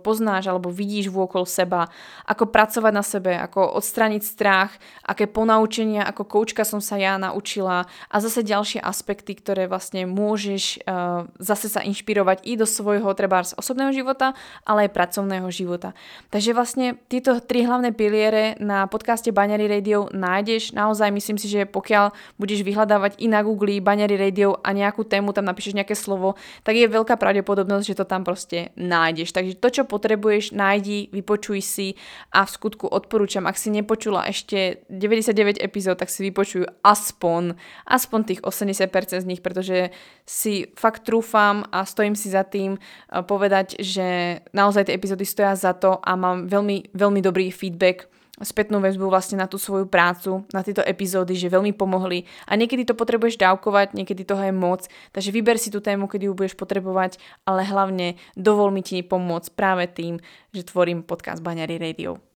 poznáš 0.00 0.48
alebo 0.48 0.72
vidíš 0.72 1.12
vôkol 1.12 1.44
seba, 1.44 1.92
ako 2.24 2.48
pracovať 2.48 2.92
na 2.96 3.04
sebe, 3.04 3.36
ako 3.36 3.76
odstraniť 3.76 4.22
strach, 4.24 4.72
aké 5.04 5.28
ponaučenia 5.28 6.08
ako 6.08 6.24
koučka 6.24 6.64
som 6.64 6.80
sa 6.80 6.96
ja 6.96 7.20
naučila 7.20 7.84
a 8.08 8.16
zase 8.24 8.40
ďalšie 8.40 8.80
aspekty, 8.80 9.36
ktoré 9.36 9.68
vlastne 9.68 10.08
môžeš 10.08 10.80
uh, 10.88 11.28
zase 11.36 11.68
sa 11.68 11.84
inšpirovať 11.84 12.48
i 12.48 12.56
do 12.56 12.64
svojho 12.64 13.12
treba 13.12 13.44
osobného 13.44 13.92
života, 13.92 14.32
ale 14.64 14.88
aj 14.88 14.96
pracovného 14.96 15.48
života. 15.52 15.92
Takže 16.30 16.54
vlastne 16.54 16.94
tieto 17.10 17.42
tri 17.42 17.66
hlavné 17.66 17.90
piliere 17.90 18.54
na 18.62 18.86
podcaste 18.86 19.34
Baňary 19.34 19.66
Radio 19.66 20.06
nájdeš. 20.14 20.70
Naozaj 20.70 21.10
myslím 21.10 21.38
si, 21.42 21.50
že 21.50 21.66
pokiaľ 21.66 22.14
budeš 22.38 22.62
vyhľadávať 22.62 23.18
i 23.18 23.26
na 23.26 23.42
Google 23.42 23.82
Baňary 23.82 24.14
Radio 24.14 24.54
a 24.62 24.70
nejakú 24.70 25.02
tému, 25.02 25.34
tam 25.34 25.50
napíšeš 25.50 25.74
nejaké 25.74 25.98
slovo, 25.98 26.38
tak 26.62 26.78
je 26.78 26.86
veľká 26.86 27.18
pravdepodobnosť, 27.18 27.84
že 27.84 27.98
to 27.98 28.06
tam 28.06 28.22
proste 28.22 28.70
nájdeš. 28.78 29.34
Takže 29.34 29.58
to, 29.58 29.68
čo 29.74 29.82
potrebuješ, 29.82 30.54
nájdi, 30.54 31.10
vypočuj 31.10 31.58
si 31.66 31.88
a 32.30 32.46
v 32.46 32.50
skutku 32.54 32.86
odporúčam, 32.86 33.50
ak 33.50 33.58
si 33.58 33.74
nepočula 33.74 34.30
ešte 34.30 34.86
99 34.86 35.58
epizód, 35.58 35.98
tak 35.98 36.14
si 36.14 36.22
vypočuj 36.30 36.70
aspoň, 36.86 37.58
aspoň 37.90 38.20
tých 38.22 38.40
80% 38.46 39.18
z 39.18 39.26
nich, 39.26 39.42
pretože 39.42 39.90
si 40.22 40.70
fakt 40.78 41.02
trúfam 41.02 41.66
a 41.74 41.82
stojím 41.82 42.14
si 42.14 42.30
za 42.30 42.46
tým 42.46 42.78
eh, 42.78 43.22
povedať, 43.26 43.82
že 43.82 44.40
naozaj 44.54 44.86
tie 44.86 44.94
epizódy 44.94 45.26
stoja 45.26 45.58
za 45.58 45.74
to 45.80 45.96
a 45.96 46.12
mám 46.14 46.44
veľmi, 46.52 46.92
veľmi 46.92 47.20
dobrý 47.24 47.48
feedback 47.48 48.06
spätnú 48.40 48.80
väzbu 48.80 49.12
vlastne 49.12 49.36
na 49.36 49.44
tú 49.44 49.60
svoju 49.60 49.84
prácu, 49.84 50.48
na 50.52 50.64
tieto 50.64 50.80
epizódy, 50.80 51.36
že 51.36 51.52
veľmi 51.52 51.76
pomohli 51.76 52.24
a 52.48 52.56
niekedy 52.56 52.88
to 52.88 52.96
potrebuješ 52.96 53.36
dávkovať, 53.36 53.92
niekedy 53.92 54.24
toho 54.24 54.40
je 54.40 54.54
moc, 54.54 54.88
takže 55.12 55.28
vyber 55.28 55.60
si 55.60 55.68
tú 55.68 55.84
tému, 55.84 56.08
kedy 56.08 56.28
ju 56.28 56.32
budeš 56.32 56.56
potrebovať, 56.56 57.20
ale 57.44 57.68
hlavne 57.68 58.16
dovol 58.40 58.72
mi 58.72 58.80
ti 58.80 59.04
pomôcť 59.04 59.52
práve 59.52 59.84
tým, 59.92 60.16
že 60.56 60.64
tvorím 60.64 61.04
podcast 61.04 61.44
Baňary 61.44 61.76
Radio. 61.76 62.29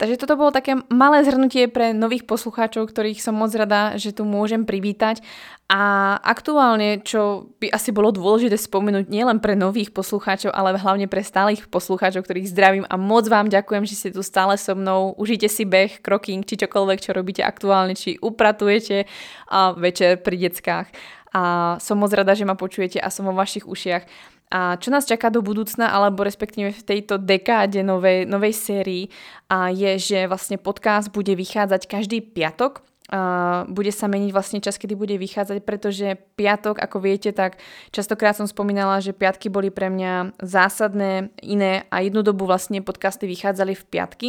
Takže 0.00 0.16
toto 0.16 0.40
bolo 0.40 0.48
také 0.48 0.80
malé 0.88 1.20
zhrnutie 1.28 1.68
pre 1.68 1.92
nových 1.92 2.24
poslucháčov, 2.24 2.88
ktorých 2.88 3.20
som 3.20 3.36
moc 3.36 3.52
rada, 3.52 4.00
že 4.00 4.16
tu 4.16 4.24
môžem 4.24 4.64
privítať. 4.64 5.20
A 5.68 6.16
aktuálne, 6.24 7.04
čo 7.04 7.52
by 7.60 7.68
asi 7.68 7.92
bolo 7.92 8.08
dôležité 8.08 8.56
spomenúť 8.56 9.12
nielen 9.12 9.44
pre 9.44 9.52
nových 9.52 9.92
poslucháčov, 9.92 10.56
ale 10.56 10.80
hlavne 10.80 11.04
pre 11.04 11.20
stálych 11.20 11.68
poslucháčov, 11.68 12.24
ktorých 12.24 12.48
zdravím 12.48 12.88
a 12.88 12.96
moc 12.96 13.28
vám 13.28 13.52
ďakujem, 13.52 13.84
že 13.84 13.94
ste 13.94 14.10
tu 14.16 14.24
stále 14.24 14.56
so 14.56 14.72
mnou. 14.72 15.12
Užite 15.20 15.52
si 15.52 15.68
beh, 15.68 16.00
kroking, 16.00 16.48
či 16.48 16.56
čokoľvek, 16.56 17.04
čo 17.04 17.12
robíte 17.12 17.44
aktuálne, 17.44 17.92
či 17.92 18.16
upratujete 18.24 19.04
a 19.52 19.76
večer 19.76 20.24
pri 20.24 20.48
deckách. 20.48 20.88
A 21.36 21.76
som 21.76 22.00
moc 22.00 22.10
rada, 22.16 22.32
že 22.32 22.48
ma 22.48 22.56
počujete 22.56 22.96
a 22.98 23.12
som 23.12 23.28
vo 23.28 23.36
vašich 23.36 23.68
ušiach. 23.68 24.39
A 24.50 24.74
čo 24.82 24.90
nás 24.90 25.06
čaká 25.06 25.30
do 25.30 25.46
budúcna, 25.46 25.94
alebo 25.94 26.26
respektíve 26.26 26.74
v 26.74 26.82
tejto 26.82 27.22
dekáde 27.22 27.86
novej, 27.86 28.26
novej 28.26 28.50
sérii, 28.50 29.06
a 29.46 29.70
je, 29.70 29.94
že 29.98 30.26
vlastne 30.26 30.58
podcast 30.58 31.14
bude 31.14 31.38
vychádzať 31.38 31.86
každý 31.86 32.18
piatok. 32.18 32.82
A 33.10 33.66
bude 33.66 33.90
sa 33.90 34.06
meniť 34.06 34.30
vlastne 34.30 34.62
čas, 34.62 34.78
kedy 34.78 34.94
bude 34.94 35.18
vychádzať, 35.18 35.66
pretože 35.66 36.14
piatok, 36.38 36.78
ako 36.78 37.02
viete, 37.02 37.34
tak 37.34 37.58
častokrát 37.90 38.38
som 38.38 38.46
spomínala, 38.46 39.02
že 39.02 39.10
piatky 39.10 39.50
boli 39.50 39.74
pre 39.74 39.90
mňa 39.90 40.38
zásadné, 40.38 41.34
iné 41.42 41.90
a 41.90 42.06
jednu 42.06 42.22
dobu 42.22 42.46
vlastne 42.46 42.78
podcasty 42.86 43.26
vychádzali 43.26 43.74
v 43.74 43.86
piatky. 43.86 44.28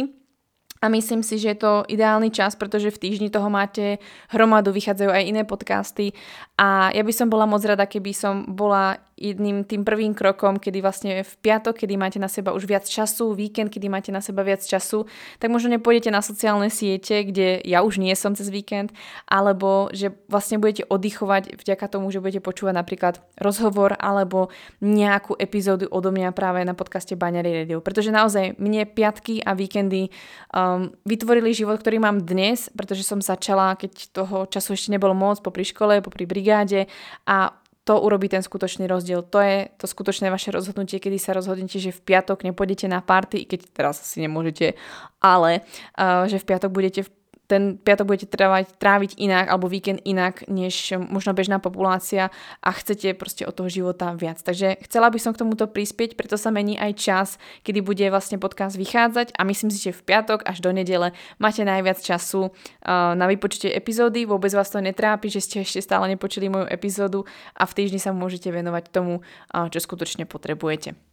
A 0.82 0.90
myslím 0.90 1.22
si, 1.22 1.38
že 1.38 1.54
je 1.54 1.62
to 1.62 1.86
ideálny 1.86 2.34
čas, 2.34 2.58
pretože 2.58 2.90
v 2.90 2.98
týždni 2.98 3.30
toho 3.30 3.46
máte 3.46 4.02
hromadu, 4.34 4.74
vychádzajú 4.74 5.14
aj 5.14 5.28
iné 5.30 5.42
podcasty 5.46 6.10
a 6.58 6.90
ja 6.90 7.06
by 7.06 7.12
som 7.14 7.30
bola 7.30 7.46
moc 7.46 7.62
rada, 7.62 7.86
keby 7.86 8.10
som 8.10 8.50
bola 8.50 8.98
jedným 9.22 9.62
tým 9.62 9.86
prvým 9.86 10.18
krokom, 10.18 10.58
kedy 10.58 10.82
vlastne 10.82 11.22
v 11.22 11.32
piatok, 11.38 11.86
kedy 11.86 11.94
máte 11.94 12.18
na 12.18 12.26
seba 12.26 12.50
už 12.50 12.66
viac 12.66 12.82
času, 12.82 13.38
víkend, 13.38 13.70
kedy 13.70 13.86
máte 13.86 14.10
na 14.10 14.18
seba 14.18 14.42
viac 14.42 14.66
času, 14.66 15.06
tak 15.38 15.54
možno 15.54 15.78
nepôjdete 15.78 16.10
na 16.10 16.18
sociálne 16.18 16.66
siete, 16.66 17.22
kde 17.22 17.62
ja 17.62 17.86
už 17.86 18.02
nie 18.02 18.10
som 18.18 18.34
cez 18.34 18.50
víkend, 18.50 18.90
alebo 19.30 19.86
že 19.94 20.10
vlastne 20.26 20.58
budete 20.58 20.82
oddychovať 20.90 21.54
vďaka 21.54 21.86
tomu, 21.86 22.10
že 22.10 22.18
budete 22.18 22.42
počúvať 22.42 22.74
napríklad 22.74 23.14
rozhovor 23.38 23.94
alebo 23.94 24.50
nejakú 24.82 25.38
epizódu 25.38 25.86
odo 25.86 26.10
mňa 26.10 26.34
práve 26.34 26.66
na 26.66 26.74
podcaste 26.74 27.14
Baňary 27.14 27.62
Radio. 27.62 27.78
Pretože 27.78 28.10
naozaj 28.10 28.58
mne 28.58 28.90
piatky 28.90 29.38
a 29.46 29.54
víkendy 29.54 30.10
um, 30.50 30.90
vytvorili 31.06 31.54
život, 31.54 31.78
ktorý 31.78 32.02
mám 32.02 32.26
dnes, 32.26 32.66
pretože 32.74 33.06
som 33.06 33.22
začala, 33.22 33.78
keď 33.78 33.92
toho 34.10 34.50
času 34.50 34.74
ešte 34.74 34.90
nebolo 34.90 35.14
moc, 35.14 35.38
popri 35.38 35.62
škole, 35.62 36.02
popri 36.02 36.26
brigáde 36.26 36.90
a 37.28 37.61
to 37.82 37.98
urobí 37.98 38.30
ten 38.30 38.42
skutočný 38.42 38.86
rozdiel. 38.86 39.26
To 39.26 39.38
je 39.42 39.66
to 39.74 39.90
skutočné 39.90 40.30
vaše 40.30 40.54
rozhodnutie, 40.54 41.02
kedy 41.02 41.18
sa 41.18 41.34
rozhodnete, 41.34 41.82
že 41.82 41.90
v 41.90 42.00
piatok 42.00 42.46
nepôjdete 42.46 42.86
na 42.86 43.02
party, 43.02 43.42
i 43.42 43.46
keď 43.46 43.60
teraz 43.74 43.98
asi 43.98 44.22
nemôžete, 44.22 44.78
ale 45.18 45.66
uh, 45.98 46.30
že 46.30 46.38
v 46.38 46.46
piatok 46.46 46.70
budete 46.70 47.02
v 47.02 47.10
ten 47.52 47.76
piatok 47.76 48.08
budete 48.08 48.32
trávať, 48.32 48.72
tráviť 48.80 49.20
inak 49.20 49.52
alebo 49.52 49.68
víkend 49.68 50.00
inak 50.08 50.48
než 50.48 50.96
možno 50.96 51.36
bežná 51.36 51.60
populácia 51.60 52.32
a 52.64 52.72
chcete 52.72 53.12
proste 53.12 53.44
od 53.44 53.52
toho 53.52 53.68
života 53.68 54.16
viac. 54.16 54.40
Takže 54.40 54.80
chcela 54.88 55.12
by 55.12 55.20
som 55.20 55.36
k 55.36 55.44
tomuto 55.44 55.68
prispieť, 55.68 56.16
preto 56.16 56.40
sa 56.40 56.48
mení 56.48 56.80
aj 56.80 56.92
čas, 56.96 57.28
kedy 57.60 57.84
bude 57.84 58.08
vlastne 58.08 58.40
podcast 58.40 58.80
vychádzať 58.80 59.36
a 59.36 59.44
myslím 59.44 59.68
si, 59.68 59.84
že 59.84 59.92
v 59.92 60.00
piatok 60.00 60.48
až 60.48 60.64
do 60.64 60.72
nedele 60.72 61.12
máte 61.36 61.60
najviac 61.60 62.00
času 62.00 62.48
uh, 62.48 63.12
na 63.12 63.28
vypočutie 63.28 63.68
epizódy, 63.76 64.24
vôbec 64.24 64.48
vás 64.56 64.72
to 64.72 64.80
netrápi, 64.80 65.28
že 65.28 65.44
ste 65.44 65.60
ešte 65.60 65.84
stále 65.84 66.08
nepočuli 66.08 66.48
moju 66.48 66.64
epizódu 66.72 67.28
a 67.52 67.68
v 67.68 67.76
týždni 67.76 68.00
sa 68.00 68.16
môžete 68.16 68.48
venovať 68.48 68.88
tomu, 68.88 69.20
uh, 69.20 69.68
čo 69.68 69.76
skutočne 69.76 70.24
potrebujete. 70.24 71.11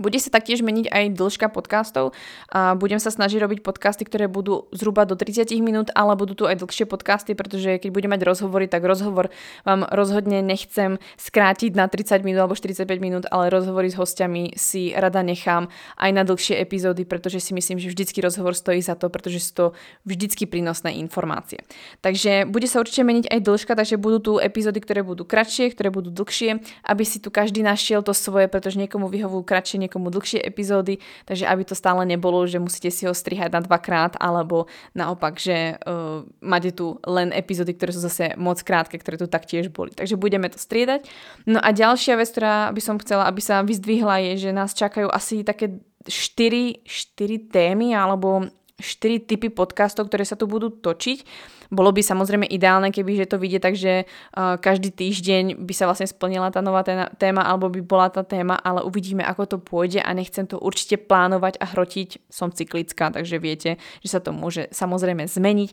Bude 0.00 0.16
sa 0.16 0.32
taktiež 0.32 0.64
meniť 0.64 0.88
aj 0.88 1.04
dĺžka 1.12 1.52
podcastov 1.52 2.16
a 2.48 2.72
budem 2.72 2.96
sa 2.96 3.12
snažiť 3.12 3.36
robiť 3.36 3.58
podcasty, 3.60 4.08
ktoré 4.08 4.32
budú 4.32 4.64
zhruba 4.72 5.04
do 5.04 5.12
30 5.12 5.52
minút, 5.60 5.92
ale 5.92 6.16
budú 6.16 6.32
tu 6.32 6.48
aj 6.48 6.56
dlhšie 6.56 6.88
podcasty, 6.88 7.36
pretože 7.36 7.76
keď 7.76 7.92
budem 7.92 8.08
mať 8.16 8.24
rozhovory, 8.24 8.64
tak 8.64 8.80
rozhovor 8.80 9.28
vám 9.68 9.84
rozhodne 9.92 10.40
nechcem 10.40 10.96
skrátiť 11.20 11.76
na 11.76 11.84
30 11.84 12.24
minút 12.24 12.48
alebo 12.48 12.56
45 12.56 12.88
minút, 12.96 13.28
ale 13.28 13.52
rozhovory 13.52 13.92
s 13.92 14.00
hostiami 14.00 14.56
si 14.56 14.96
rada 14.96 15.20
nechám 15.20 15.68
aj 16.00 16.10
na 16.16 16.24
dlhšie 16.24 16.56
epizódy, 16.56 17.04
pretože 17.04 17.44
si 17.44 17.52
myslím, 17.52 17.76
že 17.76 17.92
vždycky 17.92 18.24
rozhovor 18.24 18.56
stojí 18.56 18.80
za 18.80 18.96
to, 18.96 19.12
pretože 19.12 19.44
sú 19.44 19.52
to 19.52 19.66
vždycky 20.08 20.48
prínosné 20.48 20.96
informácie. 20.96 21.60
Takže 22.00 22.48
bude 22.48 22.64
sa 22.64 22.80
určite 22.80 23.04
meniť 23.04 23.28
aj 23.28 23.40
dĺžka, 23.44 23.76
takže 23.76 24.00
budú 24.00 24.18
tu 24.24 24.32
epizódy, 24.40 24.80
ktoré 24.80 25.04
budú 25.04 25.28
kratšie, 25.28 25.76
ktoré 25.76 25.92
budú 25.92 26.08
dlhšie, 26.08 26.64
aby 26.88 27.04
si 27.04 27.20
tu 27.20 27.28
každý 27.28 27.60
našiel 27.60 28.00
to 28.00 28.16
svoje, 28.16 28.48
pretože 28.48 28.80
niekomu 28.80 29.12
vyhovujú 29.12 29.44
kratšie, 29.44 29.89
niekomu 29.90 30.14
dlhšie 30.14 30.38
epizódy, 30.46 31.02
takže 31.26 31.50
aby 31.50 31.66
to 31.66 31.74
stále 31.74 32.06
nebolo, 32.06 32.46
že 32.46 32.62
musíte 32.62 32.94
si 32.94 33.10
ho 33.10 33.10
strihať 33.10 33.50
na 33.50 33.60
dvakrát, 33.66 34.14
alebo 34.22 34.70
naopak, 34.94 35.34
že 35.42 35.74
uh, 35.82 36.22
máte 36.38 36.70
tu 36.70 37.02
len 37.02 37.34
epizódy, 37.34 37.74
ktoré 37.74 37.90
sú 37.90 37.98
zase 37.98 38.38
moc 38.38 38.62
krátke, 38.62 38.94
ktoré 38.94 39.18
tu 39.18 39.26
taktiež 39.26 39.74
boli. 39.74 39.90
Takže 39.90 40.14
budeme 40.14 40.46
to 40.46 40.62
striedať. 40.62 41.10
No 41.50 41.58
a 41.58 41.74
ďalšia 41.74 42.14
vec, 42.14 42.30
ktorá 42.30 42.70
by 42.70 42.78
som 42.78 43.02
chcela, 43.02 43.26
aby 43.26 43.42
sa 43.42 43.66
vyzdvihla, 43.66 44.22
je, 44.30 44.46
že 44.46 44.50
nás 44.54 44.70
čakajú 44.78 45.10
asi 45.10 45.42
také 45.42 45.82
4, 46.06 46.86
4 46.86 47.52
témy 47.52 47.92
alebo 47.92 48.46
4 48.80 49.28
typy 49.28 49.52
podcastov, 49.52 50.08
ktoré 50.08 50.24
sa 50.24 50.34
tu 50.34 50.48
budú 50.48 50.72
točiť. 50.72 51.22
Bolo 51.70 51.94
by 51.94 52.02
samozrejme 52.02 52.50
ideálne, 52.50 52.90
keby 52.90 53.22
že 53.22 53.30
to 53.30 53.38
vidie 53.38 53.62
tak, 53.62 53.78
že 53.78 54.04
uh, 54.04 54.58
každý 54.58 54.90
týždeň 54.90 55.62
by 55.62 55.72
sa 55.76 55.86
vlastne 55.86 56.10
splnila 56.10 56.50
tá 56.50 56.58
nová 56.58 56.82
téma 57.14 57.46
alebo 57.46 57.70
by 57.70 57.78
bola 57.78 58.10
tá 58.10 58.26
téma, 58.26 58.58
ale 58.58 58.82
uvidíme, 58.82 59.22
ako 59.22 59.42
to 59.46 59.56
pôjde 59.62 60.02
a 60.02 60.10
nechcem 60.10 60.50
to 60.50 60.58
určite 60.58 61.06
plánovať 61.06 61.62
a 61.62 61.70
hrotiť. 61.70 62.26
Som 62.26 62.50
cyklická, 62.50 63.14
takže 63.14 63.38
viete, 63.38 63.78
že 64.02 64.08
sa 64.10 64.18
to 64.18 64.34
môže 64.34 64.66
samozrejme 64.74 65.30
zmeniť. 65.30 65.70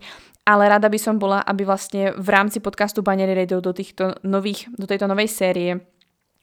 Ale 0.48 0.70
rada 0.70 0.88
by 0.88 1.00
som 1.02 1.18
bola, 1.18 1.42
aby 1.44 1.66
vlastne 1.66 2.14
v 2.16 2.30
rámci 2.30 2.62
podcastu 2.62 3.02
Banery 3.04 3.34
Radio 3.36 3.60
do, 3.60 3.74
týchto 3.74 4.22
nových, 4.24 4.70
do 4.78 4.86
tejto 4.88 5.10
novej 5.10 5.28
série 5.28 5.97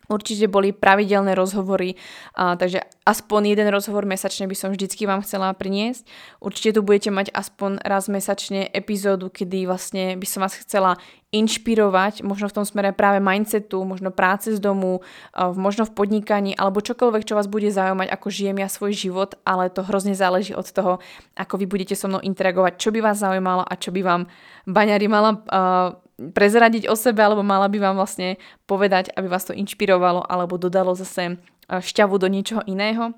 Určite 0.09 0.47
boli 0.51 0.77
pravidelné 0.77 1.33
rozhovory, 1.33 1.97
a, 2.37 2.55
takže 2.55 2.85
aspoň 3.05 3.57
jeden 3.57 3.69
rozhovor 3.73 4.05
mesačne 4.05 4.49
by 4.49 4.57
som 4.57 4.69
vždycky 4.73 5.09
vám 5.09 5.25
chcela 5.25 5.53
priniesť. 5.57 6.05
Určite 6.41 6.77
tu 6.77 6.81
budete 6.85 7.11
mať 7.13 7.33
aspoň 7.33 7.81
raz 7.85 8.09
mesačne 8.09 8.69
epizódu, 8.69 9.33
kedy 9.33 9.69
vlastne 9.69 10.17
by 10.21 10.27
som 10.29 10.45
vás 10.45 10.57
chcela 10.61 11.01
inšpirovať, 11.35 12.23
možno 12.23 12.47
v 12.47 12.57
tom 12.63 12.63
smere 12.63 12.95
práve 12.95 13.19
mindsetu, 13.19 13.83
možno 13.83 14.15
práce 14.15 14.55
z 14.55 14.63
domu, 14.63 15.03
možno 15.35 15.83
v 15.83 15.91
podnikaní, 15.91 16.55
alebo 16.55 16.79
čokoľvek, 16.79 17.27
čo 17.27 17.35
vás 17.35 17.51
bude 17.51 17.75
zaujímať, 17.75 18.07
ako 18.07 18.27
žijem 18.31 18.63
ja 18.63 18.71
svoj 18.71 18.95
život, 18.95 19.35
ale 19.43 19.67
to 19.67 19.83
hrozne 19.83 20.15
záleží 20.15 20.55
od 20.55 20.71
toho, 20.71 21.03
ako 21.35 21.59
vy 21.59 21.67
budete 21.67 21.99
so 21.99 22.07
mnou 22.07 22.23
interagovať, 22.23 22.79
čo 22.79 22.95
by 22.95 23.03
vás 23.03 23.19
zaujímalo 23.19 23.67
a 23.67 23.75
čo 23.75 23.91
by 23.91 24.01
vám 24.07 24.31
baňari 24.71 25.11
mala 25.11 25.31
uh, 25.35 26.04
prezradiť 26.19 26.87
o 26.87 26.95
sebe, 26.95 27.23
alebo 27.23 27.43
mala 27.43 27.67
by 27.67 27.79
vám 27.81 27.97
vlastne 27.99 28.39
povedať, 28.71 29.11
aby 29.15 29.27
vás 29.27 29.45
to 29.47 29.57
inšpirovalo, 29.57 30.23
alebo 30.23 30.61
dodalo 30.61 30.95
zase 30.95 31.35
eh, 31.35 31.81
šťavu 31.81 32.15
do 32.19 32.29
niečoho 32.31 32.63
iného. 32.67 33.15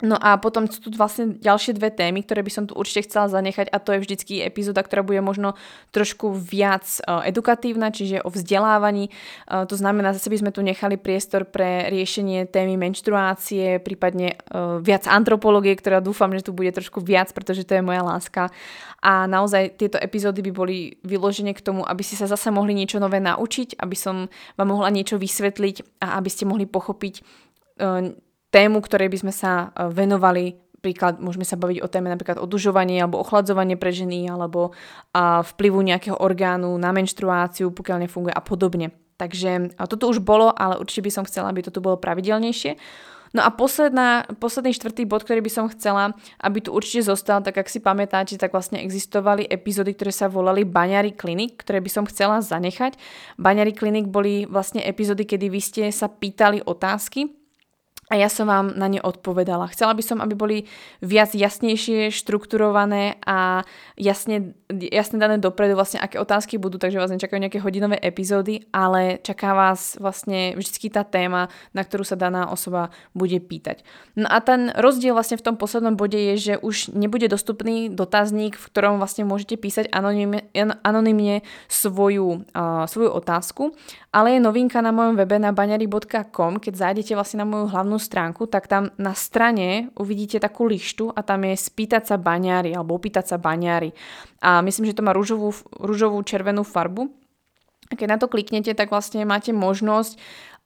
No 0.00 0.16
a 0.16 0.40
potom 0.40 0.64
sú 0.64 0.80
tu 0.80 0.88
vlastne 0.96 1.36
ďalšie 1.36 1.76
dve 1.76 1.92
témy, 1.92 2.24
ktoré 2.24 2.40
by 2.40 2.52
som 2.52 2.64
tu 2.64 2.72
určite 2.72 3.04
chcela 3.08 3.28
zanechať 3.28 3.68
a 3.68 3.76
to 3.76 3.92
je 3.92 4.00
vždycky 4.00 4.40
epizóda, 4.40 4.80
ktorá 4.80 5.04
bude 5.04 5.20
možno 5.20 5.60
trošku 5.92 6.32
viac 6.32 6.88
uh, 7.04 7.20
edukatívna, 7.28 7.92
čiže 7.92 8.24
o 8.24 8.32
vzdelávaní. 8.32 9.12
Uh, 9.44 9.68
to 9.68 9.76
znamená, 9.76 10.16
zase 10.16 10.32
by 10.32 10.40
sme 10.40 10.50
tu 10.56 10.64
nechali 10.64 10.96
priestor 10.96 11.44
pre 11.44 11.92
riešenie 11.92 12.48
témy 12.48 12.80
menštruácie, 12.80 13.76
prípadne 13.84 14.40
uh, 14.48 14.80
viac 14.80 15.04
antropológie, 15.04 15.76
ktorá 15.76 16.00
dúfam, 16.00 16.32
že 16.32 16.48
tu 16.48 16.56
bude 16.56 16.72
trošku 16.72 17.04
viac, 17.04 17.28
pretože 17.36 17.68
to 17.68 17.76
je 17.76 17.84
moja 17.84 18.00
láska. 18.00 18.48
A 19.04 19.28
naozaj 19.28 19.76
tieto 19.76 20.00
epizódy 20.00 20.40
by 20.48 20.52
boli 20.52 20.76
vyložené 21.04 21.52
k 21.52 21.60
tomu, 21.60 21.84
aby 21.84 22.00
ste 22.00 22.16
sa 22.16 22.24
zase 22.24 22.48
mohli 22.48 22.72
niečo 22.72 22.96
nové 22.96 23.20
naučiť, 23.20 23.76
aby 23.76 23.96
som 23.96 24.32
vám 24.56 24.68
mohla 24.72 24.88
niečo 24.88 25.20
vysvetliť 25.20 26.00
a 26.00 26.16
aby 26.16 26.28
ste 26.32 26.48
mohli 26.48 26.64
pochopiť 26.64 27.20
tému, 28.50 28.82
ktorej 28.82 29.08
by 29.10 29.18
sme 29.26 29.32
sa 29.34 29.70
e, 29.74 29.88
venovali 29.90 30.58
príklad, 30.80 31.20
môžeme 31.20 31.44
sa 31.44 31.60
baviť 31.60 31.84
o 31.84 31.88
téme 31.92 32.08
napríklad 32.08 32.40
odužovanie 32.40 32.98
alebo 32.98 33.20
ochladzovanie 33.20 33.76
pre 33.76 33.92
ženy 33.92 34.26
alebo 34.26 34.72
a 35.12 35.44
vplyvu 35.44 35.78
nejakého 35.84 36.16
orgánu 36.16 36.72
na 36.80 36.90
menštruáciu, 36.90 37.70
pokiaľ 37.70 38.08
nefunguje 38.08 38.32
a 38.32 38.42
podobne. 38.42 38.96
Takže 39.20 39.76
a 39.76 39.84
toto 39.84 40.08
už 40.08 40.24
bolo, 40.24 40.48
ale 40.48 40.80
určite 40.80 41.04
by 41.04 41.12
som 41.12 41.24
chcela, 41.28 41.52
aby 41.52 41.60
toto 41.60 41.84
bolo 41.84 42.00
pravidelnejšie. 42.00 42.80
No 43.30 43.46
a 43.46 43.54
posledná, 43.54 44.26
posledný 44.42 44.74
štvrtý 44.74 45.06
bod, 45.06 45.22
ktorý 45.22 45.38
by 45.38 45.52
som 45.52 45.70
chcela, 45.70 46.18
aby 46.42 46.66
tu 46.66 46.74
určite 46.74 47.06
zostal, 47.06 47.38
tak 47.46 47.62
ak 47.62 47.70
si 47.70 47.78
pamätáte, 47.78 48.34
tak 48.34 48.50
vlastne 48.50 48.82
existovali 48.82 49.46
epizódy, 49.46 49.94
ktoré 49.94 50.10
sa 50.10 50.26
volali 50.26 50.66
Baňary 50.66 51.14
Klinik, 51.14 51.62
ktoré 51.62 51.78
by 51.78 51.90
som 51.92 52.04
chcela 52.10 52.42
zanechať. 52.42 52.98
Baňary 53.38 53.70
Klinik 53.70 54.10
boli 54.10 54.50
vlastne 54.50 54.82
epizódy, 54.82 55.30
kedy 55.30 55.46
vy 55.46 55.60
ste 55.62 55.82
sa 55.94 56.10
pýtali 56.10 56.66
otázky 56.66 57.39
a 58.10 58.18
ja 58.18 58.26
som 58.26 58.50
vám 58.50 58.74
na 58.74 58.90
ne 58.90 58.98
odpovedala. 58.98 59.70
Chcela 59.70 59.94
by 59.94 60.02
som, 60.02 60.18
aby 60.18 60.34
boli 60.34 60.58
viac 60.98 61.30
jasnejšie, 61.30 62.10
štrukturované 62.10 63.22
a 63.22 63.62
jasne, 63.94 64.58
jasne 64.66 65.22
dané 65.22 65.38
dopredu 65.38 65.78
vlastne, 65.78 66.02
aké 66.02 66.18
otázky 66.18 66.58
budú, 66.58 66.82
takže 66.82 66.98
vás 66.98 67.14
nečakajú 67.14 67.38
nejaké 67.38 67.62
hodinové 67.62 68.02
epizódy, 68.02 68.66
ale 68.74 69.22
čaká 69.22 69.54
vás 69.54 69.94
vlastne 70.02 70.58
vždy 70.58 70.90
tá 70.90 71.06
téma, 71.06 71.54
na 71.70 71.86
ktorú 71.86 72.02
sa 72.02 72.18
daná 72.18 72.50
osoba 72.50 72.90
bude 73.14 73.38
pýtať. 73.38 73.86
No 74.18 74.26
a 74.26 74.42
ten 74.42 74.74
rozdiel 74.74 75.14
vlastne 75.14 75.38
v 75.38 75.46
tom 75.46 75.54
poslednom 75.54 75.94
bode 75.94 76.18
je, 76.18 76.34
že 76.50 76.54
už 76.58 76.90
nebude 76.90 77.30
dostupný 77.30 77.94
dotazník, 77.94 78.58
v 78.58 78.66
ktorom 78.74 78.98
vlastne 78.98 79.22
môžete 79.22 79.54
písať 79.54 79.86
anonymne, 79.94 81.46
svoju, 81.70 82.42
uh, 82.58 82.90
svoju 82.90 83.10
otázku, 83.14 83.70
ale 84.10 84.34
je 84.34 84.40
novinka 84.42 84.82
na 84.82 84.90
mojom 84.90 85.14
webe 85.14 85.38
na 85.38 85.54
baňary.com, 85.54 86.58
keď 86.58 86.74
zájdete 86.74 87.14
vlastne 87.14 87.46
na 87.46 87.46
moju 87.46 87.70
hlavnú 87.70 87.99
stránku, 88.00 88.48
tak 88.48 88.66
tam 88.66 88.88
na 88.96 89.12
strane 89.12 89.92
uvidíte 90.00 90.40
takú 90.40 90.64
lištu 90.64 91.12
a 91.12 91.20
tam 91.20 91.44
je 91.44 91.54
spýtať 91.54 92.08
sa 92.08 92.16
baňári 92.16 92.72
alebo 92.72 92.96
opýtať 92.96 93.30
sa 93.30 93.36
baňári. 93.36 93.92
A 94.40 94.64
myslím, 94.64 94.88
že 94.88 94.96
to 94.96 95.04
má 95.04 95.12
rúžovú, 95.12 95.52
rúžovú 95.76 96.24
červenú 96.24 96.64
farbu. 96.64 97.12
A 97.90 97.98
keď 97.98 98.06
na 98.06 98.18
to 98.18 98.30
kliknete, 98.30 98.72
tak 98.72 98.88
vlastne 98.88 99.26
máte 99.28 99.52
možnosť 99.52 100.16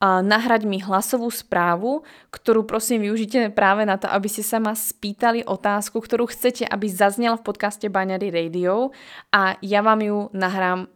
nahrať 0.04 0.66
mi 0.66 0.82
hlasovú 0.82 1.30
správu, 1.30 2.02
ktorú 2.34 2.66
prosím 2.66 3.06
využite 3.06 3.54
práve 3.54 3.86
na 3.86 3.94
to, 3.94 4.10
aby 4.10 4.26
ste 4.26 4.42
sa 4.42 4.58
ma 4.58 4.74
spýtali 4.74 5.46
otázku, 5.46 6.02
ktorú 6.02 6.26
chcete, 6.28 6.66
aby 6.66 6.90
zaznela 6.90 7.38
v 7.38 7.46
podcaste 7.46 7.86
Baňary 7.86 8.34
Radio 8.34 8.90
a 9.30 9.54
ja 9.62 9.80
vám 9.80 10.02
ju 10.02 10.18
nahrám 10.34 10.80
e, 10.84 10.86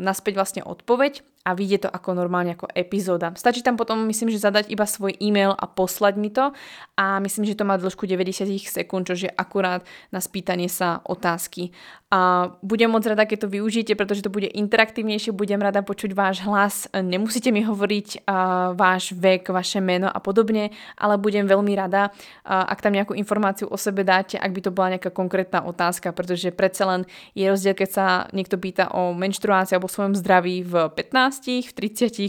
naspäť 0.00 0.34
vlastne 0.40 0.62
odpoveď 0.64 1.20
a 1.40 1.56
vyjde 1.56 1.84
to 1.84 1.88
ako 1.88 2.12
normálne 2.12 2.52
ako 2.52 2.68
epizóda. 2.76 3.32
Stačí 3.32 3.64
tam 3.64 3.80
potom, 3.80 4.04
myslím, 4.04 4.28
že 4.28 4.44
zadať 4.44 4.68
iba 4.68 4.84
svoj 4.84 5.16
e-mail 5.24 5.56
a 5.56 5.64
poslať 5.64 6.14
mi 6.20 6.28
to 6.28 6.52
a 7.00 7.16
myslím, 7.24 7.48
že 7.48 7.56
to 7.56 7.64
má 7.64 7.80
dĺžku 7.80 8.04
90 8.04 8.44
sekúnd, 8.60 9.08
čo 9.08 9.16
je 9.16 9.32
akurát 9.32 9.80
na 10.12 10.20
spýtanie 10.20 10.68
sa 10.68 11.00
otázky. 11.08 11.72
A 12.10 12.50
budem 12.62 12.90
moc 12.90 13.06
rada, 13.06 13.22
keď 13.22 13.46
to 13.46 13.48
využijete, 13.54 13.94
pretože 13.94 14.26
to 14.26 14.34
bude 14.34 14.50
interaktívnejšie, 14.50 15.30
budem 15.30 15.62
rada 15.62 15.78
počuť 15.86 16.10
váš 16.10 16.42
hlas, 16.42 16.90
nemusíte 16.90 17.54
mi 17.54 17.62
hovoriť 17.62 18.26
uh, 18.26 18.74
váš 18.74 19.14
vek, 19.14 19.46
vaše 19.54 19.78
meno 19.78 20.10
a 20.10 20.18
podobne, 20.18 20.74
ale 20.98 21.14
budem 21.22 21.46
veľmi 21.46 21.70
rada, 21.78 22.10
uh, 22.10 22.66
ak 22.66 22.82
tam 22.82 22.98
nejakú 22.98 23.14
informáciu 23.14 23.70
o 23.70 23.78
sebe 23.78 24.02
dáte, 24.02 24.34
ak 24.34 24.50
by 24.50 24.60
to 24.60 24.74
bola 24.74 24.98
nejaká 24.98 25.14
konkrétna 25.14 25.62
otázka, 25.62 26.10
pretože 26.10 26.50
predsa 26.50 26.90
len 26.90 27.00
je 27.38 27.46
rozdiel, 27.46 27.78
keď 27.78 27.90
sa 27.90 28.06
niekto 28.34 28.58
pýta 28.58 28.90
o 28.90 29.14
menštruácii 29.14 29.78
alebo 29.78 29.86
svojom 29.86 30.18
zdraví 30.18 30.66
v 30.66 30.90
15 30.90 31.30
15, 31.30 31.68
v 31.68 31.72
30, 31.72 32.28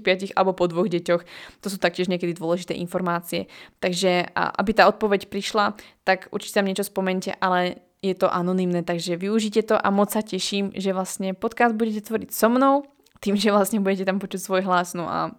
45 0.00 0.38
alebo 0.38 0.52
po 0.56 0.66
dvoch 0.66 0.88
deťoch. 0.88 1.22
To 1.60 1.66
sú 1.68 1.76
taktiež 1.76 2.10
niekedy 2.10 2.34
dôležité 2.34 2.74
informácie. 2.78 3.46
Takže 3.78 4.32
aby 4.34 4.70
tá 4.72 4.88
odpoveď 4.88 5.28
prišla, 5.30 5.76
tak 6.02 6.32
určite 6.34 6.58
tam 6.58 6.66
niečo 6.66 6.86
spomente, 6.86 7.30
ale 7.38 7.89
je 8.00 8.14
to 8.16 8.32
anonymné, 8.32 8.80
takže 8.80 9.20
využite 9.20 9.68
to 9.68 9.76
a 9.76 9.88
moc 9.92 10.08
sa 10.08 10.24
teším, 10.24 10.72
že 10.72 10.96
vlastne 10.96 11.36
podcast 11.36 11.76
budete 11.76 12.08
tvoriť 12.08 12.32
so 12.32 12.48
mnou, 12.48 12.88
tým, 13.20 13.36
že 13.36 13.52
vlastne 13.52 13.84
budete 13.84 14.08
tam 14.08 14.16
počuť 14.16 14.40
svoj 14.40 14.62
hlas, 14.64 14.96
no 14.96 15.04
a 15.04 15.36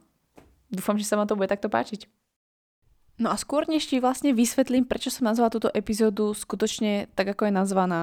dúfam, 0.69 0.95
že 1.01 1.09
sa 1.09 1.17
vám 1.17 1.25
to 1.25 1.33
bude 1.33 1.49
takto 1.49 1.73
páčiť. 1.73 2.05
No 3.21 3.29
a 3.29 3.37
skôr 3.37 3.69
než 3.69 3.85
ti 3.85 4.01
vlastne 4.01 4.33
vysvetlím, 4.33 4.89
prečo 4.89 5.13
som 5.13 5.29
nazvala 5.29 5.53
túto 5.53 5.69
epizódu 5.69 6.33
skutočne 6.33 7.05
tak, 7.13 7.37
ako 7.37 7.45
je 7.45 7.53
nazvaná, 7.53 8.01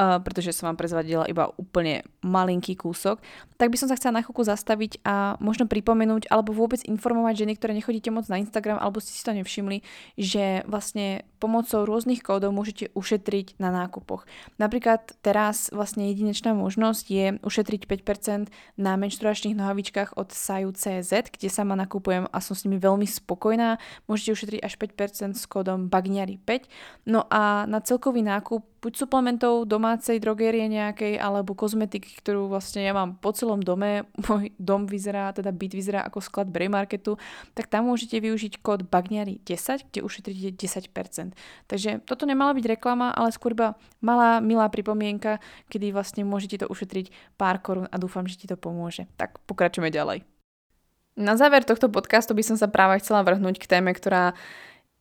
uh, 0.00 0.16
pretože 0.24 0.56
som 0.56 0.72
vám 0.72 0.80
prezvadila 0.80 1.28
iba 1.28 1.52
úplne 1.60 2.00
malinký 2.24 2.72
kúsok, 2.72 3.20
tak 3.60 3.68
by 3.68 3.76
som 3.76 3.92
sa 3.92 4.00
chcela 4.00 4.18
na 4.18 4.22
chvíľku 4.24 4.40
zastaviť 4.40 5.04
a 5.04 5.36
možno 5.36 5.68
pripomenúť 5.68 6.32
alebo 6.32 6.56
vôbec 6.56 6.80
informovať 6.80 7.44
ženy, 7.44 7.52
ktoré 7.60 7.76
nechodíte 7.76 8.08
moc 8.08 8.24
na 8.32 8.40
Instagram 8.40 8.80
alebo 8.80 9.04
ste 9.04 9.12
si 9.12 9.20
to 9.20 9.36
nevšimli, 9.36 9.84
že 10.16 10.64
vlastne 10.64 11.28
pomocou 11.44 11.84
rôznych 11.84 12.24
kódov 12.24 12.56
môžete 12.56 12.88
ušetriť 12.96 13.60
na 13.60 13.68
nákupoch. 13.68 14.24
Napríklad 14.56 15.12
teraz 15.20 15.68
vlastne 15.76 16.08
jedinečná 16.08 16.56
možnosť 16.56 17.04
je 17.12 17.26
ušetriť 17.44 17.84
5% 17.84 18.48
na 18.80 18.96
menštruačných 18.96 19.52
nohavičkách 19.52 20.16
od 20.16 20.32
Saju.cz, 20.32 21.12
kde 21.12 21.48
sama 21.52 21.76
nakupujem 21.76 22.24
a 22.32 22.38
som 22.40 22.56
s 22.56 22.64
nimi 22.64 22.80
veľmi 22.80 23.04
spokojná. 23.04 23.76
Môžete 24.08 24.32
ušetriť 24.32 24.53
3 24.54 24.62
až 24.62 24.78
5% 24.78 25.34
s 25.34 25.44
kódom 25.50 25.90
BAGNIARI5. 25.90 26.70
No 27.10 27.26
a 27.26 27.66
na 27.66 27.82
celkový 27.82 28.22
nákup 28.22 28.62
buď 28.84 28.92
suplementov 29.00 29.64
domácej 29.64 30.20
drogérie 30.20 30.68
nejakej, 30.68 31.16
alebo 31.16 31.56
kozmetiky, 31.56 32.20
ktorú 32.20 32.52
vlastne 32.52 32.84
ja 32.84 32.92
mám 32.92 33.16
po 33.16 33.32
celom 33.32 33.64
dome, 33.64 34.04
môj 34.28 34.54
dom 34.60 34.86
vyzerá, 34.86 35.34
teda 35.34 35.50
byt 35.50 35.72
vyzerá 35.74 36.00
ako 36.06 36.20
sklad 36.22 36.52
Bray 36.52 36.70
Marketu, 36.70 37.16
tak 37.56 37.66
tam 37.66 37.90
môžete 37.90 38.20
využiť 38.22 38.62
kód 38.62 38.86
BAGNIARI10, 38.86 39.90
kde 39.90 40.00
ušetríte 40.04 40.54
10%. 40.54 41.34
Takže 41.66 42.04
toto 42.06 42.28
nemala 42.28 42.54
byť 42.54 42.78
reklama, 42.78 43.10
ale 43.10 43.32
skôr 43.34 43.56
iba 43.56 43.74
malá, 44.04 44.38
milá 44.38 44.68
pripomienka, 44.68 45.42
kedy 45.72 45.90
vlastne 45.90 46.22
môžete 46.22 46.62
to 46.62 46.66
ušetriť 46.68 47.10
pár 47.40 47.58
korún 47.64 47.88
a 47.88 47.96
dúfam, 47.96 48.28
že 48.28 48.36
ti 48.36 48.46
to 48.46 48.60
pomôže. 48.60 49.08
Tak 49.16 49.40
pokračujeme 49.48 49.88
ďalej. 49.88 50.33
Na 51.14 51.38
záver 51.38 51.62
tohto 51.62 51.86
podcastu 51.86 52.34
by 52.34 52.42
som 52.42 52.56
sa 52.58 52.66
práve 52.66 52.98
chcela 52.98 53.22
vrhnúť 53.22 53.62
k 53.62 53.70
téme, 53.70 53.94
ktorá 53.94 54.34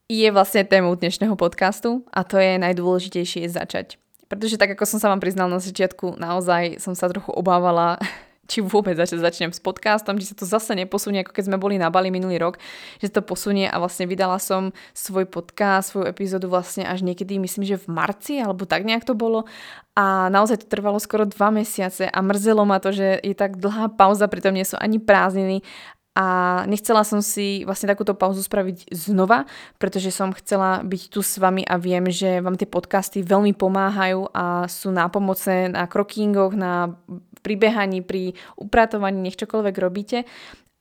je 0.05 0.29
vlastne 0.29 0.61
témou 0.61 0.93
dnešného 0.93 1.33
podcastu 1.33 2.05
a 2.13 2.21
to 2.21 2.37
je 2.37 2.61
najdôležitejšie 2.61 3.49
začať. 3.49 3.97
Pretože 4.29 4.61
tak 4.61 4.77
ako 4.77 4.85
som 4.85 5.01
sa 5.01 5.09
vám 5.09 5.17
priznal 5.17 5.49
na 5.49 5.57
začiatku, 5.57 6.21
naozaj 6.21 6.77
som 6.77 6.93
sa 6.93 7.09
trochu 7.09 7.33
obávala, 7.33 7.97
či 8.51 8.61
vôbec 8.61 8.93
začať 8.93 9.25
začnem 9.25 9.49
s 9.49 9.57
podcastom, 9.57 10.21
či 10.21 10.29
sa 10.29 10.37
to 10.37 10.45
zase 10.45 10.77
neposunie, 10.77 11.25
ako 11.25 11.33
keď 11.33 11.49
sme 11.49 11.57
boli 11.57 11.81
na 11.81 11.89
Bali 11.89 12.13
minulý 12.13 12.37
rok, 12.37 12.61
že 13.01 13.09
sa 13.09 13.17
to 13.17 13.33
posunie 13.33 13.65
a 13.65 13.81
vlastne 13.81 14.05
vydala 14.05 14.37
som 14.37 14.69
svoj 14.93 15.25
podcast, 15.25 15.97
svoju 15.97 16.13
epizódu 16.13 16.45
vlastne 16.45 16.85
až 16.85 17.01
niekedy, 17.01 17.41
myslím, 17.41 17.65
že 17.65 17.81
v 17.81 17.89
marci, 17.89 18.37
alebo 18.37 18.69
tak 18.69 18.85
nejak 18.85 19.01
to 19.01 19.17
bolo 19.17 19.49
a 19.97 20.29
naozaj 20.29 20.61
to 20.61 20.69
trvalo 20.69 21.01
skoro 21.01 21.25
dva 21.25 21.49
mesiace 21.49 22.05
a 22.05 22.19
mrzelo 22.21 22.69
ma 22.69 22.77
to, 22.77 22.93
že 22.93 23.17
je 23.25 23.33
tak 23.33 23.57
dlhá 23.57 23.89
pauza, 23.97 24.29
pritom 24.29 24.53
nie 24.53 24.67
sú 24.67 24.77
ani 24.77 25.01
prázdniny 25.01 25.65
a 26.13 26.61
nechcela 26.69 27.01
som 27.01 27.25
si 27.25 27.65
vlastne 27.65 27.89
takúto 27.89 28.13
pauzu 28.13 28.45
spraviť 28.45 28.93
znova, 28.93 29.49
pretože 29.81 30.13
som 30.13 30.29
chcela 30.37 30.85
byť 30.85 31.01
tu 31.09 31.25
s 31.25 31.41
vami 31.41 31.65
a 31.65 31.81
viem, 31.81 32.05
že 32.13 32.37
vám 32.37 32.53
tie 32.53 32.69
podcasty 32.69 33.25
veľmi 33.25 33.57
pomáhajú 33.57 34.29
a 34.29 34.69
sú 34.69 34.93
nápomocné 34.93 35.73
na 35.73 35.89
krokingoch, 35.89 36.53
na 36.53 36.93
pribehaní, 37.41 38.05
pri 38.05 38.37
upratovaní, 38.55 39.19
nech 39.19 39.41
čokoľvek 39.41 39.75
robíte. 39.81 40.23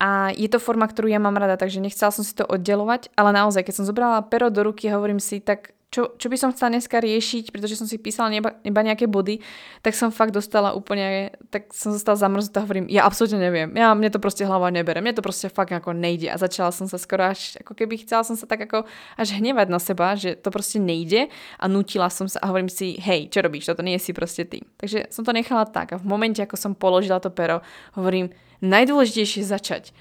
a 0.03 0.35
je 0.35 0.51
to 0.51 0.59
forma, 0.59 0.85
ktorú 0.91 1.07
ja 1.07 1.23
mám 1.23 1.39
rada, 1.39 1.55
takže 1.55 1.79
nechcela 1.79 2.11
som 2.11 2.27
si 2.27 2.35
to 2.35 2.43
oddelovať, 2.43 3.15
ale 3.15 3.31
naozaj, 3.31 3.63
keď 3.63 3.75
som 3.79 3.87
zobrala 3.87 4.27
pero 4.27 4.51
do 4.51 4.67
ruky, 4.67 4.91
hovorím 4.91 5.23
si, 5.23 5.39
tak 5.39 5.79
čo, 5.93 6.17
čo 6.17 6.33
by 6.33 6.37
som 6.41 6.49
chcela 6.57 6.73
dneska 6.73 7.05
riešiť, 7.05 7.53
pretože 7.53 7.77
som 7.77 7.85
si 7.85 8.01
písala 8.01 8.33
iba, 8.33 8.57
iba 8.65 8.81
nejaké 8.81 9.05
body, 9.05 9.45
tak 9.85 9.93
som 9.93 10.09
fakt 10.09 10.33
dostala 10.33 10.73
úplne, 10.73 11.37
tak 11.53 11.69
som 11.77 11.93
zostala 11.93 12.17
zamrznutá 12.17 12.59
a 12.59 12.65
hovorím, 12.65 12.89
ja 12.89 13.05
absolútne 13.05 13.37
neviem, 13.37 13.69
ja, 13.77 13.93
mne 13.93 14.09
to 14.09 14.17
proste 14.17 14.49
hlava 14.49 14.73
nebere, 14.73 15.05
mne 15.05 15.13
to 15.13 15.21
proste 15.21 15.53
fakt 15.53 15.77
ako 15.77 15.93
nejde. 15.93 16.33
A 16.33 16.41
začala 16.41 16.73
som 16.73 16.89
sa 16.89 16.97
skoro 16.97 17.29
až, 17.29 17.61
ako 17.61 17.77
keby 17.77 18.09
chcela 18.09 18.25
som 18.25 18.41
sa 18.41 18.49
tak 18.49 18.65
ako 18.65 18.89
až 19.21 19.29
hnevať 19.37 19.69
na 19.69 19.77
seba, 19.77 20.17
že 20.17 20.33
to 20.41 20.49
proste 20.49 20.81
nejde. 20.81 21.29
A 21.61 21.69
nutila 21.69 22.09
som 22.09 22.25
sa 22.25 22.41
a 22.41 22.49
hovorím 22.49 22.73
si, 22.73 22.97
hej, 22.97 23.29
čo 23.29 23.45
robíš, 23.45 23.69
toto 23.69 23.85
nie 23.85 24.01
si 24.01 24.17
proste 24.17 24.49
ty. 24.49 24.65
Takže 24.81 25.13
som 25.13 25.29
to 25.29 25.37
nechala 25.37 25.69
tak. 25.69 25.93
A 25.93 26.01
v 26.01 26.09
momente, 26.09 26.41
ako 26.41 26.57
som 26.57 26.73
položila 26.73 27.21
to 27.21 27.29
pero, 27.29 27.61
hovorím, 27.93 28.33
najdôležitejšie 28.65 29.45
začať 29.45 29.93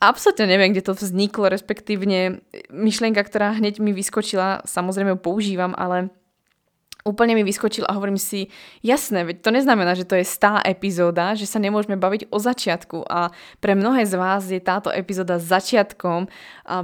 absolútne 0.00 0.46
neviem, 0.46 0.72
kde 0.72 0.84
to 0.84 0.92
vzniklo, 0.94 1.48
respektívne 1.48 2.42
myšlienka, 2.68 3.22
ktorá 3.24 3.56
hneď 3.56 3.80
mi 3.80 3.96
vyskočila, 3.96 4.64
samozrejme 4.66 5.16
ju 5.16 5.20
používam, 5.20 5.72
ale 5.76 6.12
úplne 7.06 7.38
mi 7.38 7.46
vyskočil 7.46 7.86
a 7.86 7.94
hovorím 7.94 8.18
si, 8.18 8.50
jasné, 8.82 9.22
veď 9.22 9.46
to 9.46 9.50
neznamená, 9.54 9.94
že 9.94 10.02
to 10.02 10.18
je 10.18 10.26
stá 10.26 10.58
epizóda, 10.66 11.38
že 11.38 11.46
sa 11.46 11.62
nemôžeme 11.62 11.94
baviť 11.94 12.34
o 12.34 12.38
začiatku 12.42 13.06
a 13.06 13.30
pre 13.62 13.78
mnohé 13.78 14.02
z 14.02 14.14
vás 14.18 14.42
je 14.50 14.58
táto 14.58 14.90
epizóda 14.90 15.38
začiatkom 15.38 16.26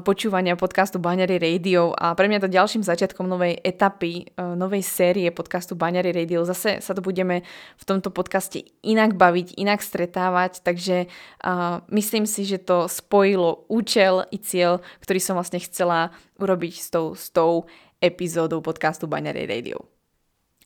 počúvania 0.06 0.54
podcastu 0.54 1.02
Baňary 1.02 1.42
Radio 1.42 1.90
a 1.90 2.14
pre 2.14 2.30
mňa 2.30 2.46
to 2.46 2.48
ďalším 2.48 2.86
začiatkom 2.86 3.26
novej 3.26 3.58
etapy, 3.66 4.30
e, 4.30 4.42
novej 4.54 4.86
série 4.86 5.26
podcastu 5.34 5.74
Baňary 5.74 6.14
Radio. 6.14 6.46
Zase 6.46 6.78
sa 6.78 6.94
to 6.94 7.02
budeme 7.02 7.42
v 7.74 7.84
tomto 7.84 8.14
podcaste 8.14 8.62
inak 8.86 9.18
baviť, 9.18 9.58
inak 9.58 9.82
stretávať, 9.82 10.62
takže 10.62 11.10
myslím 11.90 12.24
si, 12.28 12.46
že 12.46 12.62
to 12.62 12.86
spojilo 12.86 13.66
účel 13.66 14.22
i 14.30 14.38
cieľ, 14.38 14.78
ktorý 15.02 15.18
som 15.18 15.34
vlastne 15.34 15.58
chcela 15.58 16.14
urobiť 16.38 16.74
s 16.78 16.88
tou, 16.92 17.06
s 17.18 17.32
tou 17.34 17.66
epizódou 17.98 18.62
podcastu 18.62 19.10
Baňary 19.10 19.46
Radio. 19.46 19.91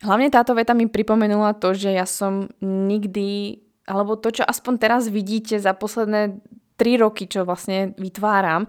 Hlavne 0.04 0.28
táto 0.28 0.52
veta 0.52 0.76
mi 0.76 0.84
pripomenula 0.90 1.56
to, 1.56 1.72
že 1.72 1.96
ja 1.96 2.04
som 2.04 2.52
nikdy, 2.60 3.60
alebo 3.88 4.20
to, 4.20 4.28
čo 4.28 4.44
aspoň 4.44 4.74
teraz 4.76 5.02
vidíte 5.08 5.56
za 5.56 5.72
posledné 5.72 6.36
3 6.76 7.00
roky, 7.00 7.24
čo 7.24 7.48
vlastne 7.48 7.96
vytváram, 7.96 8.68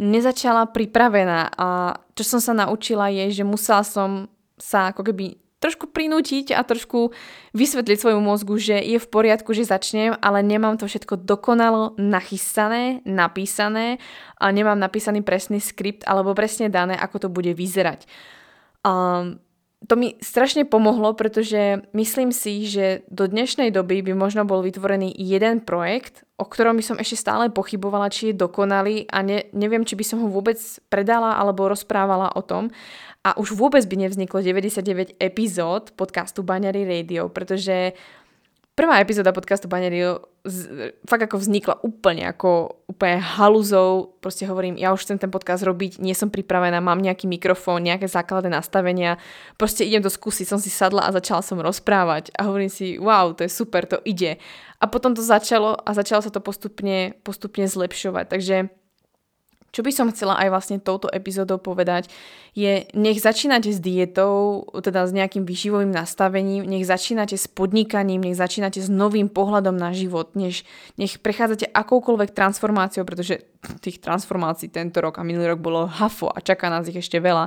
nezačala 0.00 0.68
pripravená 0.68 1.52
a 1.56 1.96
čo 2.16 2.24
som 2.24 2.40
sa 2.40 2.52
naučila 2.52 3.08
je, 3.08 3.40
že 3.40 3.44
musela 3.44 3.84
som 3.84 4.28
sa 4.60 4.92
ako 4.92 5.12
keby 5.12 5.40
trošku 5.60 5.92
prinútiť 5.92 6.56
a 6.56 6.64
trošku 6.64 7.12
vysvetliť 7.52 8.00
svojmu 8.00 8.24
mozgu, 8.24 8.56
že 8.56 8.80
je 8.80 8.96
v 8.96 9.10
poriadku, 9.12 9.52
že 9.52 9.68
začnem, 9.68 10.16
ale 10.24 10.40
nemám 10.40 10.80
to 10.80 10.88
všetko 10.88 11.20
dokonalo 11.20 12.00
nachystané, 12.00 13.04
napísané 13.04 14.00
a 14.40 14.48
nemám 14.48 14.80
napísaný 14.80 15.20
presný 15.20 15.60
skript 15.60 16.08
alebo 16.08 16.32
presne 16.32 16.72
dané, 16.72 16.96
ako 16.96 17.28
to 17.28 17.28
bude 17.28 17.52
vyzerať. 17.52 18.08
Um, 18.80 19.44
to 19.88 19.96
mi 19.96 20.20
strašne 20.20 20.68
pomohlo, 20.68 21.16
pretože 21.16 21.80
myslím 21.96 22.36
si, 22.36 22.68
že 22.68 23.00
do 23.08 23.24
dnešnej 23.24 23.72
doby 23.72 24.04
by 24.04 24.12
možno 24.12 24.44
bol 24.44 24.60
vytvorený 24.60 25.08
jeden 25.16 25.64
projekt, 25.64 26.28
o 26.36 26.44
ktorom 26.44 26.76
by 26.76 26.84
som 26.84 27.00
ešte 27.00 27.16
stále 27.16 27.48
pochybovala, 27.48 28.12
či 28.12 28.30
je 28.30 28.40
dokonalý 28.44 29.08
a 29.08 29.24
ne, 29.24 29.48
neviem, 29.56 29.82
či 29.88 29.96
by 29.96 30.04
som 30.04 30.20
ho 30.20 30.28
vôbec 30.28 30.60
predala 30.92 31.40
alebo 31.40 31.64
rozprávala 31.64 32.28
o 32.36 32.44
tom. 32.44 32.68
A 33.24 33.36
už 33.40 33.56
vôbec 33.56 33.84
by 33.88 34.08
nevzniklo 34.08 34.40
99 34.44 35.16
epizód 35.16 35.92
podcastu 35.96 36.44
Baňary 36.44 36.84
Radio, 36.84 37.32
pretože 37.32 37.92
prvá 38.76 39.00
epizóda 39.00 39.32
podcastu 39.32 39.68
Banerio 39.68 40.29
fakt 41.04 41.28
ako 41.28 41.36
vznikla 41.36 41.84
úplne 41.84 42.24
ako 42.24 42.80
úplne 42.88 43.20
haluzou, 43.20 44.16
proste 44.24 44.48
hovorím, 44.48 44.80
ja 44.80 44.90
už 44.96 45.04
chcem 45.04 45.20
ten 45.20 45.28
podcast 45.28 45.60
robiť, 45.60 46.00
nie 46.00 46.16
som 46.16 46.32
pripravená, 46.32 46.80
mám 46.80 46.98
nejaký 46.98 47.28
mikrofón, 47.28 47.84
nejaké 47.84 48.08
základné 48.08 48.48
nastavenia, 48.48 49.20
proste 49.60 49.84
idem 49.84 50.00
to 50.00 50.08
skúsiť, 50.08 50.48
som 50.48 50.56
si 50.56 50.72
sadla 50.72 51.04
a 51.04 51.14
začala 51.14 51.44
som 51.44 51.60
rozprávať. 51.60 52.32
A 52.40 52.48
hovorím 52.48 52.72
si, 52.72 52.96
wow, 52.96 53.36
to 53.36 53.44
je 53.44 53.52
super, 53.52 53.84
to 53.84 54.00
ide. 54.08 54.40
A 54.80 54.88
potom 54.88 55.12
to 55.12 55.20
začalo 55.20 55.76
a 55.76 55.90
začalo 55.92 56.24
sa 56.24 56.32
to 56.32 56.40
postupne, 56.40 57.12
postupne 57.20 57.68
zlepšovať, 57.68 58.24
takže 58.32 58.56
čo 59.70 59.86
by 59.86 59.90
som 59.94 60.10
chcela 60.10 60.34
aj 60.42 60.48
vlastne 60.50 60.76
touto 60.82 61.06
epizódou 61.10 61.62
povedať, 61.62 62.10
je 62.58 62.86
nech 62.94 63.22
začínate 63.22 63.70
s 63.70 63.78
dietou, 63.78 64.66
teda 64.74 65.06
s 65.06 65.14
nejakým 65.14 65.46
výživovým 65.46 65.94
nastavením, 65.94 66.66
nech 66.66 66.82
začínate 66.82 67.38
s 67.38 67.46
podnikaním, 67.46 68.26
nech 68.26 68.34
začínate 68.34 68.82
s 68.82 68.90
novým 68.90 69.30
pohľadom 69.30 69.78
na 69.78 69.94
život, 69.94 70.34
než, 70.34 70.66
nech 70.98 71.22
prechádzate 71.22 71.70
akoukoľvek 71.70 72.34
transformáciou, 72.34 73.06
pretože 73.06 73.46
tých 73.78 74.02
transformácií 74.02 74.66
tento 74.70 74.98
rok 74.98 75.22
a 75.22 75.26
minulý 75.26 75.54
rok 75.54 75.62
bolo 75.62 75.86
hafo 75.86 76.26
a 76.34 76.42
čaká 76.42 76.66
nás 76.66 76.90
ich 76.90 76.98
ešte 76.98 77.22
veľa. 77.22 77.46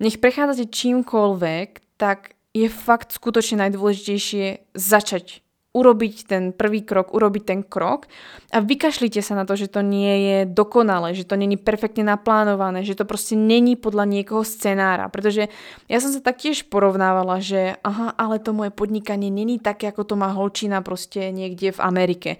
Nech 0.00 0.16
prechádzate 0.16 0.72
čímkoľvek, 0.72 2.00
tak 2.00 2.40
je 2.56 2.66
fakt 2.66 3.12
skutočne 3.12 3.68
najdôležitejšie 3.68 4.72
začať 4.74 5.44
urobiť 5.70 6.14
ten 6.26 6.42
prvý 6.50 6.82
krok, 6.82 7.14
urobiť 7.14 7.42
ten 7.46 7.60
krok 7.62 8.10
a 8.50 8.58
vykašlite 8.58 9.22
sa 9.22 9.38
na 9.38 9.46
to, 9.46 9.54
že 9.54 9.70
to 9.70 9.86
nie 9.86 10.14
je 10.26 10.38
dokonalé, 10.50 11.14
že 11.14 11.22
to 11.22 11.38
není 11.38 11.54
perfektne 11.54 12.02
naplánované, 12.02 12.82
že 12.82 12.98
to 12.98 13.06
proste 13.06 13.38
není 13.38 13.78
podľa 13.78 14.10
niekoho 14.10 14.42
scenára. 14.42 15.06
Pretože 15.06 15.46
ja 15.86 15.98
som 16.02 16.10
sa 16.10 16.18
taktiež 16.18 16.66
porovnávala, 16.66 17.38
že 17.38 17.78
aha, 17.86 18.10
ale 18.18 18.42
to 18.42 18.50
moje 18.50 18.74
podnikanie 18.74 19.30
není 19.30 19.62
také, 19.62 19.94
ako 19.94 20.02
to 20.02 20.14
má 20.18 20.34
holčina 20.34 20.82
proste 20.82 21.30
niekde 21.30 21.70
v 21.70 21.80
Amerike. 21.86 22.30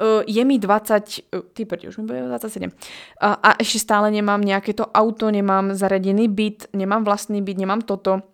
Uh, 0.00 0.24
je 0.24 0.40
mi 0.48 0.56
20, 0.56 1.36
uh, 1.36 1.44
ty 1.52 1.68
prdi, 1.68 1.92
už 1.92 2.00
mi 2.00 2.08
bude 2.08 2.24
27. 2.24 2.64
Uh, 2.64 2.72
a 3.20 3.60
ešte 3.60 3.84
stále 3.84 4.08
nemám 4.08 4.40
nejaké 4.40 4.72
to 4.72 4.88
auto, 4.88 5.28
nemám 5.28 5.76
zaradený 5.76 6.32
byt, 6.32 6.72
nemám 6.72 7.04
vlastný 7.04 7.44
byt, 7.44 7.60
nemám 7.60 7.84
toto 7.84 8.24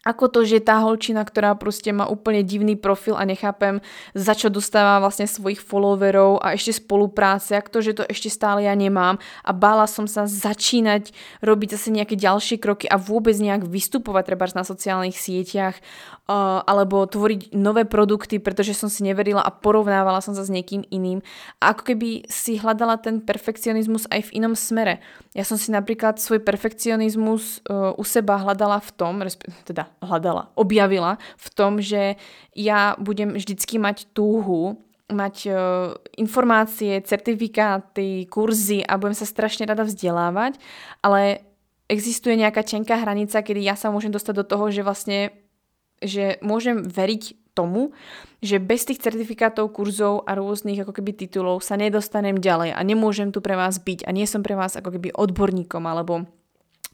ako 0.00 0.32
to, 0.32 0.40
že 0.48 0.64
tá 0.64 0.80
holčina, 0.80 1.20
ktorá 1.20 1.52
proste 1.60 1.92
má 1.92 2.08
úplne 2.08 2.40
divný 2.40 2.72
profil 2.72 3.20
a 3.20 3.28
nechápem, 3.28 3.84
za 4.16 4.32
čo 4.32 4.48
dostáva 4.48 4.96
vlastne 4.96 5.28
svojich 5.28 5.60
followerov 5.60 6.40
a 6.40 6.56
ešte 6.56 6.80
spolupráce, 6.80 7.52
ako 7.52 7.68
to, 7.68 7.78
že 7.84 7.92
to 8.00 8.04
ešte 8.08 8.32
stále 8.32 8.64
ja 8.64 8.72
nemám 8.72 9.20
a 9.44 9.50
bála 9.52 9.84
som 9.84 10.08
sa 10.08 10.24
začínať 10.24 11.12
robiť 11.44 11.76
zase 11.76 11.92
nejaké 11.92 12.16
ďalšie 12.16 12.56
kroky 12.56 12.88
a 12.88 12.96
vôbec 12.96 13.36
nejak 13.36 13.68
vystupovať 13.68 14.24
treba 14.32 14.48
na 14.56 14.64
sociálnych 14.64 15.20
sieťach 15.20 15.76
uh, 15.76 16.64
alebo 16.64 17.04
tvoriť 17.04 17.52
nové 17.52 17.84
produkty, 17.84 18.40
pretože 18.40 18.72
som 18.72 18.88
si 18.88 19.04
neverila 19.04 19.44
a 19.44 19.52
porovnávala 19.52 20.24
som 20.24 20.32
sa 20.32 20.48
s 20.48 20.50
niekým 20.50 20.80
iným 20.88 21.20
a 21.60 21.76
ako 21.76 21.92
keby 21.92 22.24
si 22.24 22.56
hľadala 22.56 22.96
ten 22.96 23.20
perfekcionizmus 23.20 24.08
aj 24.08 24.32
v 24.32 24.40
inom 24.40 24.56
smere. 24.56 25.04
Ja 25.36 25.44
som 25.44 25.60
si 25.60 25.68
napríklad 25.68 26.16
svoj 26.16 26.40
perfekcionizmus 26.40 27.60
uh, 27.68 27.92
u 28.00 28.02
seba 28.02 28.40
hľadala 28.40 28.80
v 28.80 28.90
tom, 28.96 29.20
teda 29.68 29.90
hľadala, 30.00 30.52
objavila 30.56 31.20
v 31.36 31.48
tom, 31.52 31.78
že 31.80 32.16
ja 32.56 32.96
budem 32.96 33.36
vždycky 33.36 33.76
mať 33.76 34.08
túhu 34.16 34.80
mať 35.10 35.36
uh, 35.50 35.90
informácie, 36.22 37.02
certifikáty, 37.02 38.30
kurzy 38.30 38.86
a 38.86 38.94
budem 38.94 39.18
sa 39.18 39.26
strašne 39.26 39.66
rada 39.66 39.82
vzdelávať, 39.82 40.56
ale 41.02 41.42
existuje 41.90 42.38
nejaká 42.38 42.62
tenká 42.62 42.94
hranica, 42.94 43.42
kedy 43.42 43.66
ja 43.66 43.74
sa 43.74 43.90
môžem 43.90 44.14
dostať 44.14 44.34
do 44.38 44.44
toho, 44.46 44.70
že 44.70 44.86
vlastne 44.86 45.34
že 46.00 46.40
môžem 46.40 46.80
veriť 46.80 47.52
tomu, 47.52 47.92
že 48.40 48.56
bez 48.56 48.88
tých 48.88 49.04
certifikátov, 49.04 49.68
kurzov 49.68 50.24
a 50.24 50.32
rôznych 50.32 50.80
ako 50.80 50.96
keby 50.96 51.12
titulov 51.12 51.60
sa 51.60 51.76
nedostanem 51.76 52.40
ďalej 52.40 52.72
a 52.72 52.80
nemôžem 52.80 53.28
tu 53.28 53.44
pre 53.44 53.52
vás 53.52 53.76
byť 53.76 54.08
a 54.08 54.10
nie 54.16 54.24
som 54.24 54.40
pre 54.40 54.56
vás 54.56 54.80
ako 54.80 54.96
keby 54.96 55.12
odborníkom 55.12 55.84
alebo 55.84 56.24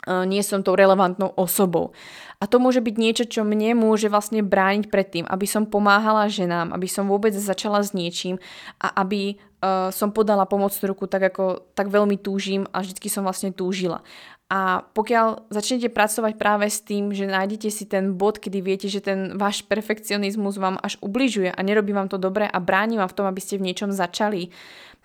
nie 0.07 0.43
som 0.45 0.63
tou 0.63 0.79
relevantnou 0.79 1.35
osobou. 1.35 1.91
A 2.37 2.45
to 2.45 2.61
môže 2.61 2.85
byť 2.85 2.95
niečo, 3.01 3.25
čo 3.25 3.49
mne 3.49 3.73
môže 3.75 4.13
vlastne 4.13 4.45
brániť 4.45 4.93
pred 4.93 5.09
tým, 5.09 5.25
aby 5.25 5.49
som 5.49 5.65
pomáhala 5.65 6.29
ženám, 6.29 6.71
aby 6.77 6.85
som 6.85 7.09
vôbec 7.09 7.33
začala 7.33 7.81
s 7.81 7.97
niečím 7.97 8.37
a 8.77 8.93
aby 9.01 9.35
uh, 9.35 9.89
som 9.89 10.13
podala 10.13 10.45
pomocnú 10.45 10.93
ruku 10.93 11.09
tak, 11.09 11.33
ako 11.33 11.65
tak 11.73 11.89
veľmi 11.89 12.21
túžim 12.21 12.69
a 12.77 12.85
vždycky 12.85 13.09
som 13.09 13.25
vlastne 13.25 13.57
túžila. 13.57 14.05
A 14.47 14.87
pokiaľ 14.95 15.51
začnete 15.51 15.91
pracovať 15.91 16.39
práve 16.39 16.71
s 16.71 16.79
tým, 16.79 17.11
že 17.11 17.27
nájdete 17.27 17.67
si 17.67 17.83
ten 17.83 18.15
bod, 18.15 18.39
kedy 18.39 18.63
viete, 18.63 18.87
že 18.87 19.03
ten 19.03 19.35
váš 19.35 19.67
perfekcionizmus 19.67 20.55
vám 20.55 20.79
až 20.79 21.03
ubližuje 21.03 21.51
a 21.51 21.61
nerobí 21.67 21.91
vám 21.91 22.07
to 22.07 22.15
dobre 22.15 22.47
a 22.47 22.59
bráni 22.63 22.95
vám 22.95 23.11
v 23.11 23.17
tom, 23.19 23.27
aby 23.27 23.43
ste 23.43 23.59
v 23.59 23.67
niečom 23.67 23.91
začali, 23.91 24.55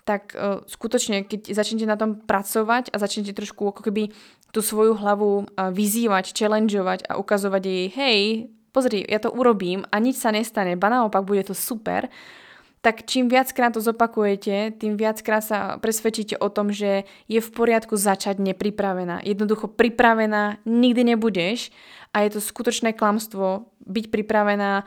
tak 0.02 0.34
uh, 0.34 0.66
skutočne, 0.66 1.22
keď 1.22 1.54
začnete 1.54 1.86
na 1.86 1.94
tom 1.94 2.18
pracovať 2.18 2.90
a 2.90 2.96
začnete 2.98 3.34
trošku 3.34 3.70
ako 3.70 3.86
keby 3.86 4.10
tú 4.50 4.60
svoju 4.60 4.98
hlavu 4.98 5.46
uh, 5.46 5.70
vyzývať, 5.70 6.34
challengeovať 6.34 7.06
a 7.06 7.16
ukazovať 7.16 7.62
jej, 7.62 7.86
hej, 7.94 8.18
pozri, 8.74 9.04
ja 9.06 9.22
to 9.22 9.30
urobím 9.30 9.86
a 9.92 9.96
nič 10.02 10.18
sa 10.18 10.34
nestane, 10.34 10.74
ba 10.74 10.90
naopak 10.90 11.22
bude 11.22 11.46
to 11.46 11.54
super, 11.54 12.10
tak 12.82 13.06
čím 13.06 13.30
viackrát 13.30 13.70
to 13.70 13.78
zopakujete, 13.78 14.74
tým 14.74 14.98
viackrát 14.98 15.38
sa 15.38 15.58
presvedčíte 15.78 16.34
o 16.42 16.50
tom, 16.50 16.74
že 16.74 17.06
je 17.30 17.38
v 17.38 17.50
poriadku 17.54 17.94
začať 17.94 18.42
nepripravená. 18.42 19.22
Jednoducho 19.22 19.70
pripravená 19.70 20.58
nikdy 20.66 21.14
nebudeš 21.14 21.70
a 22.10 22.26
je 22.26 22.34
to 22.34 22.40
skutočné 22.42 22.98
klamstvo 22.98 23.70
byť 23.86 24.10
pripravená 24.10 24.82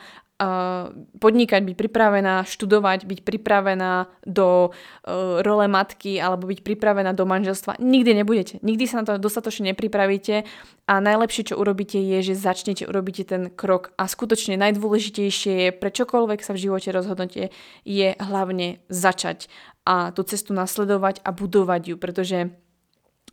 podnikať, 1.16 1.60
byť 1.64 1.76
pripravená 1.80 2.44
študovať, 2.44 3.08
byť 3.08 3.20
pripravená 3.24 4.04
do 4.28 4.68
uh, 4.68 5.40
role 5.40 5.64
matky 5.64 6.20
alebo 6.20 6.44
byť 6.52 6.60
pripravená 6.60 7.16
do 7.16 7.24
manželstva. 7.24 7.80
Nikdy 7.80 8.10
nebudete. 8.20 8.54
Nikdy 8.60 8.84
sa 8.84 9.00
na 9.00 9.04
to 9.08 9.16
dostatočne 9.16 9.72
nepripravíte 9.72 10.44
a 10.84 10.94
najlepšie, 11.00 11.52
čo 11.52 11.54
urobíte, 11.56 11.96
je, 11.96 12.20
že 12.20 12.34
začnete, 12.36 12.84
urobíte 12.84 13.24
ten 13.24 13.48
krok 13.48 13.96
a 13.96 14.04
skutočne 14.04 14.60
najdôležitejšie 14.60 15.52
je, 15.56 15.68
pre 15.72 15.88
čokoľvek 15.88 16.44
sa 16.44 16.52
v 16.52 16.62
živote 16.68 16.92
rozhodnete, 16.92 17.48
je 17.88 18.08
hlavne 18.20 18.84
začať 18.92 19.48
a 19.88 20.12
tú 20.12 20.20
cestu 20.28 20.52
nasledovať 20.52 21.24
a 21.24 21.32
budovať 21.32 21.82
ju, 21.90 21.96
pretože 21.96 22.38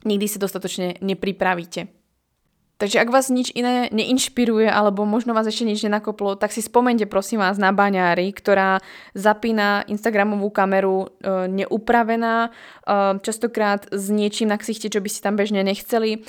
nikdy 0.08 0.26
sa 0.32 0.40
dostatočne 0.40 1.04
nepripravíte. 1.04 2.03
Takže 2.82 3.00
ak 3.00 3.14
vás 3.14 3.30
nič 3.30 3.54
iné 3.54 3.88
neinšpiruje 3.94 4.66
alebo 4.66 5.06
možno 5.06 5.38
vás 5.38 5.46
ešte 5.46 5.64
nič 5.64 5.86
nenakoplo, 5.86 6.34
tak 6.34 6.50
si 6.50 6.60
spomente 6.60 7.06
prosím 7.06 7.46
vás 7.46 7.62
na 7.62 7.70
baňári, 7.70 8.34
ktorá 8.34 8.82
zapína 9.14 9.86
Instagramovú 9.86 10.50
kameru 10.50 11.06
e, 11.06 11.48
neupravená, 11.54 12.50
e, 12.50 12.52
častokrát 13.22 13.88
s 13.94 14.10
niečím 14.10 14.50
na 14.50 14.58
ksichte, 14.58 14.90
čo 14.90 15.00
by 15.00 15.10
si 15.10 15.22
tam 15.22 15.38
bežne 15.38 15.62
nechceli. 15.62 16.12
E, 16.18 16.20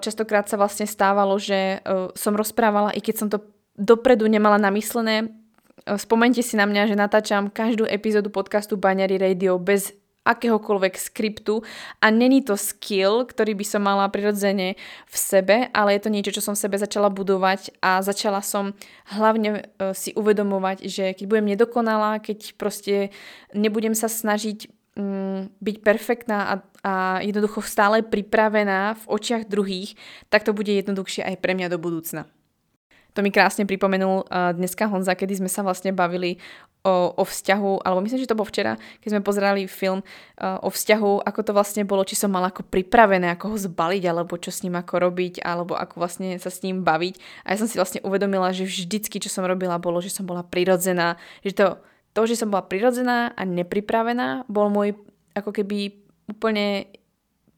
častokrát 0.00 0.48
sa 0.48 0.56
vlastne 0.56 0.88
stávalo, 0.88 1.36
že 1.36 1.84
e, 1.84 2.10
som 2.16 2.34
rozprávala, 2.34 2.96
i 2.96 3.00
keď 3.04 3.14
som 3.14 3.28
to 3.28 3.44
dopredu 3.76 4.24
nemala 4.26 4.56
namyslené, 4.56 5.28
e, 5.28 5.98
Spomente 6.00 6.40
si 6.40 6.56
na 6.56 6.64
mňa, 6.64 6.88
že 6.88 6.96
natáčam 6.96 7.52
každú 7.52 7.84
epizódu 7.84 8.32
podcastu 8.32 8.80
Baňary 8.80 9.20
Radio 9.20 9.60
bez 9.60 9.92
akéhokoľvek 10.22 10.94
skriptu 10.94 11.66
a 11.98 12.06
není 12.14 12.46
to 12.46 12.54
skill, 12.54 13.26
ktorý 13.26 13.58
by 13.58 13.64
som 13.66 13.82
mala 13.82 14.06
prirodzene 14.06 14.78
v 15.10 15.16
sebe, 15.16 15.66
ale 15.74 15.98
je 15.98 16.02
to 16.06 16.14
niečo, 16.14 16.34
čo 16.34 16.42
som 16.42 16.54
v 16.54 16.62
sebe 16.62 16.76
začala 16.78 17.10
budovať 17.10 17.74
a 17.82 17.98
začala 18.06 18.38
som 18.38 18.74
hlavne 19.10 19.66
e, 19.78 19.92
si 19.98 20.14
uvedomovať, 20.14 20.86
že 20.86 21.04
keď 21.18 21.24
budem 21.26 21.46
nedokonalá, 21.54 22.22
keď 22.22 22.54
proste 22.54 23.10
nebudem 23.50 23.98
sa 23.98 24.06
snažiť 24.06 24.70
mm, 24.94 25.58
byť 25.58 25.76
perfektná 25.82 26.38
a, 26.38 26.54
a 26.86 26.94
jednoducho 27.26 27.58
stále 27.66 28.06
pripravená 28.06 28.94
v 29.02 29.04
očiach 29.10 29.50
druhých, 29.50 29.98
tak 30.30 30.46
to 30.46 30.54
bude 30.54 30.70
jednoduchšie 30.70 31.26
aj 31.26 31.36
pre 31.42 31.58
mňa 31.58 31.66
do 31.66 31.82
budúcna. 31.82 32.30
To 33.12 33.20
mi 33.20 33.28
krásne 33.28 33.68
pripomenul 33.68 34.24
uh, 34.24 34.56
dneska 34.56 34.88
Honza, 34.88 35.12
kedy 35.12 35.44
sme 35.44 35.50
sa 35.52 35.60
vlastne 35.60 35.92
bavili 35.92 36.40
o, 36.82 37.12
o 37.14 37.24
vzťahu, 37.24 37.84
alebo 37.84 38.00
myslím, 38.02 38.24
že 38.24 38.30
to 38.30 38.38
bolo 38.38 38.48
včera, 38.48 38.74
keď 39.04 39.08
sme 39.12 39.22
pozerali 39.26 39.68
film 39.70 40.02
uh, 40.02 40.58
o 40.64 40.68
vzťahu, 40.72 41.22
ako 41.28 41.40
to 41.44 41.52
vlastne 41.54 41.82
bolo, 41.86 42.02
či 42.02 42.18
som 42.18 42.32
mala 42.32 42.50
ako 42.50 42.66
pripravené, 42.66 43.30
ako 43.32 43.54
ho 43.54 43.56
zbaliť, 43.58 44.02
alebo 44.08 44.34
čo 44.40 44.50
s 44.50 44.64
ním 44.66 44.80
ako 44.80 44.94
robiť, 44.98 45.44
alebo 45.44 45.78
ako 45.78 45.94
vlastne 46.00 46.34
sa 46.40 46.50
s 46.50 46.64
ním 46.66 46.82
baviť. 46.82 47.46
A 47.46 47.54
ja 47.54 47.56
som 47.60 47.68
si 47.70 47.78
vlastne 47.78 48.02
uvedomila, 48.02 48.50
že 48.50 48.66
vždycky, 48.66 49.22
čo 49.22 49.30
som 49.30 49.46
robila, 49.46 49.78
bolo, 49.78 50.02
že 50.02 50.10
som 50.10 50.26
bola 50.26 50.42
prirodzená, 50.42 51.20
že 51.46 51.54
to, 51.54 51.78
to 52.16 52.20
že 52.26 52.40
som 52.40 52.50
bola 52.50 52.66
prirodzená 52.66 53.36
a 53.36 53.42
nepripravená, 53.46 54.48
bol 54.50 54.72
môj 54.72 54.96
ako 55.36 55.52
keby 55.52 56.00
úplne 56.28 56.88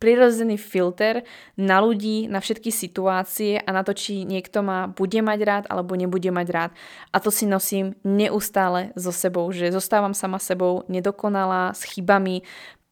prirodzený 0.05 0.61
filter 0.61 1.25
na 1.57 1.81
ľudí, 1.81 2.29
na 2.29 2.45
všetky 2.45 2.69
situácie 2.69 3.57
a 3.57 3.73
na 3.73 3.81
to, 3.81 3.97
či 3.97 4.29
niekto 4.29 4.61
ma 4.61 4.85
bude 4.85 5.25
mať 5.25 5.41
rád 5.41 5.65
alebo 5.73 5.97
nebude 5.97 6.29
mať 6.29 6.49
rád. 6.53 6.71
A 7.09 7.25
to 7.25 7.33
si 7.33 7.49
nosím 7.49 7.97
neustále 8.05 8.93
so 9.01 9.09
sebou, 9.09 9.49
že 9.49 9.73
zostávam 9.73 10.13
sama 10.13 10.37
sebou 10.37 10.85
nedokonalá, 10.93 11.73
s 11.73 11.89
chybami, 11.89 12.45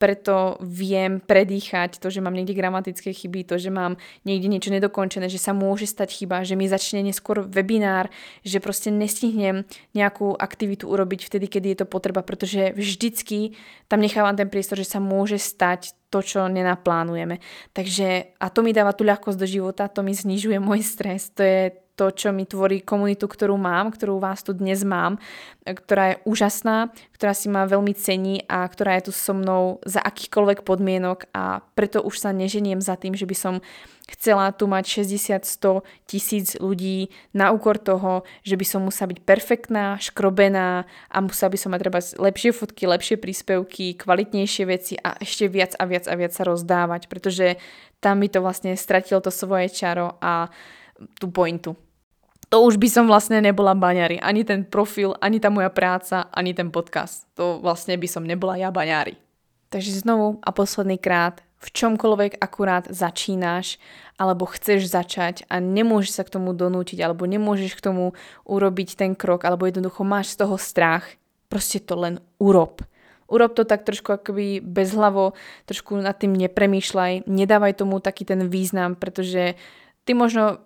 preto 0.03 0.59
viem 0.59 1.23
predýchať 1.23 2.03
to, 2.03 2.11
že 2.11 2.19
mám 2.19 2.35
niekde 2.35 2.59
gramatické 2.59 3.15
chyby, 3.15 3.47
to, 3.47 3.55
že 3.63 3.71
mám 3.71 3.95
niekde 4.27 4.51
niečo 4.51 4.75
nedokončené, 4.75 5.31
že 5.31 5.39
sa 5.39 5.55
môže 5.55 5.87
stať 5.87 6.11
chyba, 6.11 6.43
že 6.43 6.59
mi 6.59 6.67
začne 6.67 7.07
neskôr 7.07 7.47
webinár, 7.47 8.11
že 8.43 8.59
proste 8.59 8.91
nestihnem 8.91 9.63
nejakú 9.95 10.35
aktivitu 10.35 10.91
urobiť 10.91 11.31
vtedy, 11.31 11.47
kedy 11.47 11.67
je 11.71 11.79
to 11.79 11.87
potreba, 11.87 12.27
pretože 12.27 12.75
vždycky 12.75 13.55
tam 13.87 14.03
nechávam 14.03 14.35
ten 14.35 14.51
priestor, 14.51 14.83
že 14.83 14.91
sa 14.91 14.99
môže 14.99 15.39
stať 15.39 15.95
to, 16.11 16.19
čo 16.19 16.51
nenaplánujeme. 16.51 17.39
Takže 17.71 18.35
a 18.43 18.51
to 18.51 18.67
mi 18.67 18.75
dáva 18.75 18.91
tú 18.99 19.07
ľahkosť 19.07 19.39
do 19.39 19.47
života, 19.47 19.87
to 19.87 20.03
mi 20.03 20.19
znižuje 20.19 20.59
môj 20.59 20.83
stres, 20.83 21.31
to 21.31 21.47
je 21.47 21.79
to, 21.93 22.09
čo 22.09 22.33
mi 22.33 22.49
tvorí 22.49 22.81
komunitu, 22.81 23.29
ktorú 23.29 23.61
mám, 23.61 23.93
ktorú 23.93 24.17
vás 24.17 24.41
tu 24.41 24.57
dnes 24.57 24.81
mám, 24.81 25.21
ktorá 25.63 26.17
je 26.17 26.21
úžasná, 26.25 26.89
ktorá 27.13 27.37
si 27.37 27.53
ma 27.53 27.69
veľmi 27.69 27.93
cení 27.93 28.43
a 28.49 28.65
ktorá 28.65 28.97
je 28.97 29.09
tu 29.09 29.13
so 29.13 29.37
mnou 29.37 29.77
za 29.85 30.01
akýchkoľvek 30.01 30.65
podmienok 30.65 31.29
a 31.37 31.61
preto 31.77 32.01
už 32.01 32.17
sa 32.17 32.33
neženiem 32.33 32.81
za 32.81 32.97
tým, 32.97 33.13
že 33.13 33.29
by 33.29 33.37
som 33.37 33.55
chcela 34.09 34.51
tu 34.57 34.65
mať 34.67 35.05
60, 35.05 35.45
100 35.45 36.09
tisíc 36.09 36.47
ľudí 36.59 37.13
na 37.37 37.53
úkor 37.53 37.77
toho, 37.77 38.25
že 38.43 38.57
by 38.57 38.65
som 38.67 38.81
musela 38.85 39.13
byť 39.13 39.21
perfektná, 39.23 39.97
škrobená 40.01 40.89
a 41.13 41.17
musela 41.21 41.53
by 41.53 41.59
som 41.61 41.71
mať 41.73 41.81
treba 41.81 42.01
lepšie 42.01 42.51
fotky, 42.57 42.83
lepšie 42.89 43.17
príspevky, 43.21 43.97
kvalitnejšie 44.01 44.65
veci 44.65 44.95
a 44.97 45.17
ešte 45.21 45.47
viac 45.49 45.77
a 45.77 45.85
viac 45.85 46.05
a 46.09 46.15
viac 46.17 46.33
sa 46.33 46.45
rozdávať, 46.49 47.07
pretože 47.07 47.61
tam 48.03 48.19
by 48.19 48.29
to 48.29 48.43
vlastne 48.43 48.75
stratilo 48.75 49.23
to 49.23 49.31
svoje 49.31 49.71
čaro 49.71 50.19
a 50.19 50.51
tú 51.19 51.31
pointu. 51.31 51.75
To 52.53 52.69
už 52.69 52.77
by 52.77 52.89
som 52.93 53.05
vlastne 53.09 53.41
nebola 53.41 53.73
baňári. 53.73 54.21
Ani 54.21 54.45
ten 54.45 54.69
profil, 54.69 55.17
ani 55.25 55.41
tá 55.41 55.49
moja 55.49 55.73
práca, 55.73 56.29
ani 56.37 56.53
ten 56.53 56.69
podcast. 56.69 57.25
To 57.41 57.57
vlastne 57.65 57.97
by 57.97 58.05
som 58.05 58.29
nebola 58.29 58.61
ja 58.61 58.69
baňári. 58.69 59.17
Takže 59.73 60.05
znovu 60.05 60.37
a 60.45 60.53
posledný 60.53 61.01
krát, 61.01 61.41
v 61.63 61.69
čomkoľvek 61.71 62.43
akurát 62.43 62.91
začínaš 62.91 63.79
alebo 64.19 64.51
chceš 64.51 64.91
začať 64.91 65.47
a 65.47 65.63
nemôžeš 65.63 66.13
sa 66.19 66.23
k 66.27 66.35
tomu 66.37 66.51
donútiť 66.53 66.99
alebo 66.99 67.25
nemôžeš 67.25 67.79
k 67.79 67.85
tomu 67.89 68.19
urobiť 68.45 68.99
ten 68.99 69.15
krok 69.15 69.47
alebo 69.47 69.71
jednoducho 69.71 70.03
máš 70.03 70.35
z 70.35 70.45
toho 70.45 70.59
strach, 70.59 71.07
proste 71.47 71.79
to 71.79 71.95
len 71.95 72.19
urob. 72.43 72.83
Urob 73.31 73.57
to 73.57 73.65
tak 73.65 73.87
trošku 73.89 74.13
akoby 74.13 74.61
bezhlavo, 74.61 75.33
trošku 75.65 75.97
nad 75.97 76.19
tým 76.19 76.37
nepremýšľaj, 76.37 77.25
nedávaj 77.31 77.81
tomu 77.81 78.03
taký 78.03 78.29
ten 78.29 78.45
význam, 78.51 78.99
pretože 78.99 79.57
ty 80.05 80.13
možno 80.13 80.61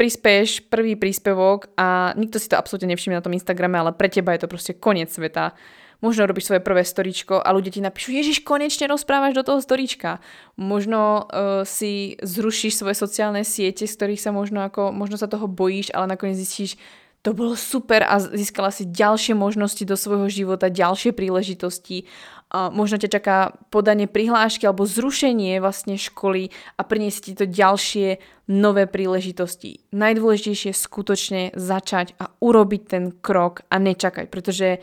prispieš 0.00 0.64
prvý 0.72 0.96
príspevok 0.96 1.68
a 1.76 2.16
nikto 2.16 2.40
si 2.40 2.48
to 2.48 2.56
absolútne 2.56 2.88
nevšimne 2.96 3.20
na 3.20 3.24
tom 3.24 3.36
Instagrame, 3.36 3.76
ale 3.76 3.92
pre 3.92 4.08
teba 4.08 4.32
je 4.32 4.40
to 4.40 4.48
proste 4.48 4.72
koniec 4.80 5.12
sveta. 5.12 5.52
Možno 6.00 6.24
robíš 6.24 6.48
svoje 6.48 6.64
prvé 6.64 6.80
storičko 6.80 7.44
a 7.44 7.52
ľudia 7.52 7.76
ti 7.76 7.84
napíšu, 7.84 8.16
Ježiš, 8.16 8.40
konečne 8.40 8.88
rozprávaš 8.88 9.36
do 9.36 9.44
toho 9.44 9.60
storička. 9.60 10.24
Možno 10.56 11.28
uh, 11.28 11.68
si 11.68 12.16
zrušíš 12.24 12.80
svoje 12.80 12.96
sociálne 12.96 13.44
siete, 13.44 13.84
z 13.84 13.92
ktorých 13.92 14.24
sa 14.24 14.32
možno 14.32 14.64
ako, 14.64 14.88
možno 14.96 15.20
sa 15.20 15.28
toho 15.28 15.44
bojíš, 15.44 15.92
ale 15.92 16.16
nakoniec 16.16 16.40
zistíš, 16.40 16.80
to 17.20 17.36
bolo 17.36 17.52
super 17.52 18.00
a 18.00 18.16
získala 18.16 18.72
si 18.72 18.88
ďalšie 18.88 19.36
možnosti 19.36 19.84
do 19.84 19.92
svojho 19.92 20.32
života, 20.32 20.72
ďalšie 20.72 21.12
príležitosti 21.12 22.08
možno 22.50 22.98
ťa 22.98 23.10
čaká 23.10 23.36
podanie 23.70 24.10
prihlášky 24.10 24.66
alebo 24.66 24.82
zrušenie 24.82 25.62
vlastne 25.62 25.94
školy 25.94 26.50
a 26.74 26.82
priniesť 26.82 27.20
ti 27.22 27.32
to 27.38 27.46
ďalšie 27.46 28.18
nové 28.50 28.90
príležitosti. 28.90 29.86
Najdôležitejšie 29.94 30.74
je 30.74 30.82
skutočne 30.82 31.42
začať 31.54 32.18
a 32.18 32.34
urobiť 32.42 32.82
ten 32.90 33.04
krok 33.14 33.62
a 33.70 33.78
nečakať, 33.78 34.26
pretože 34.26 34.82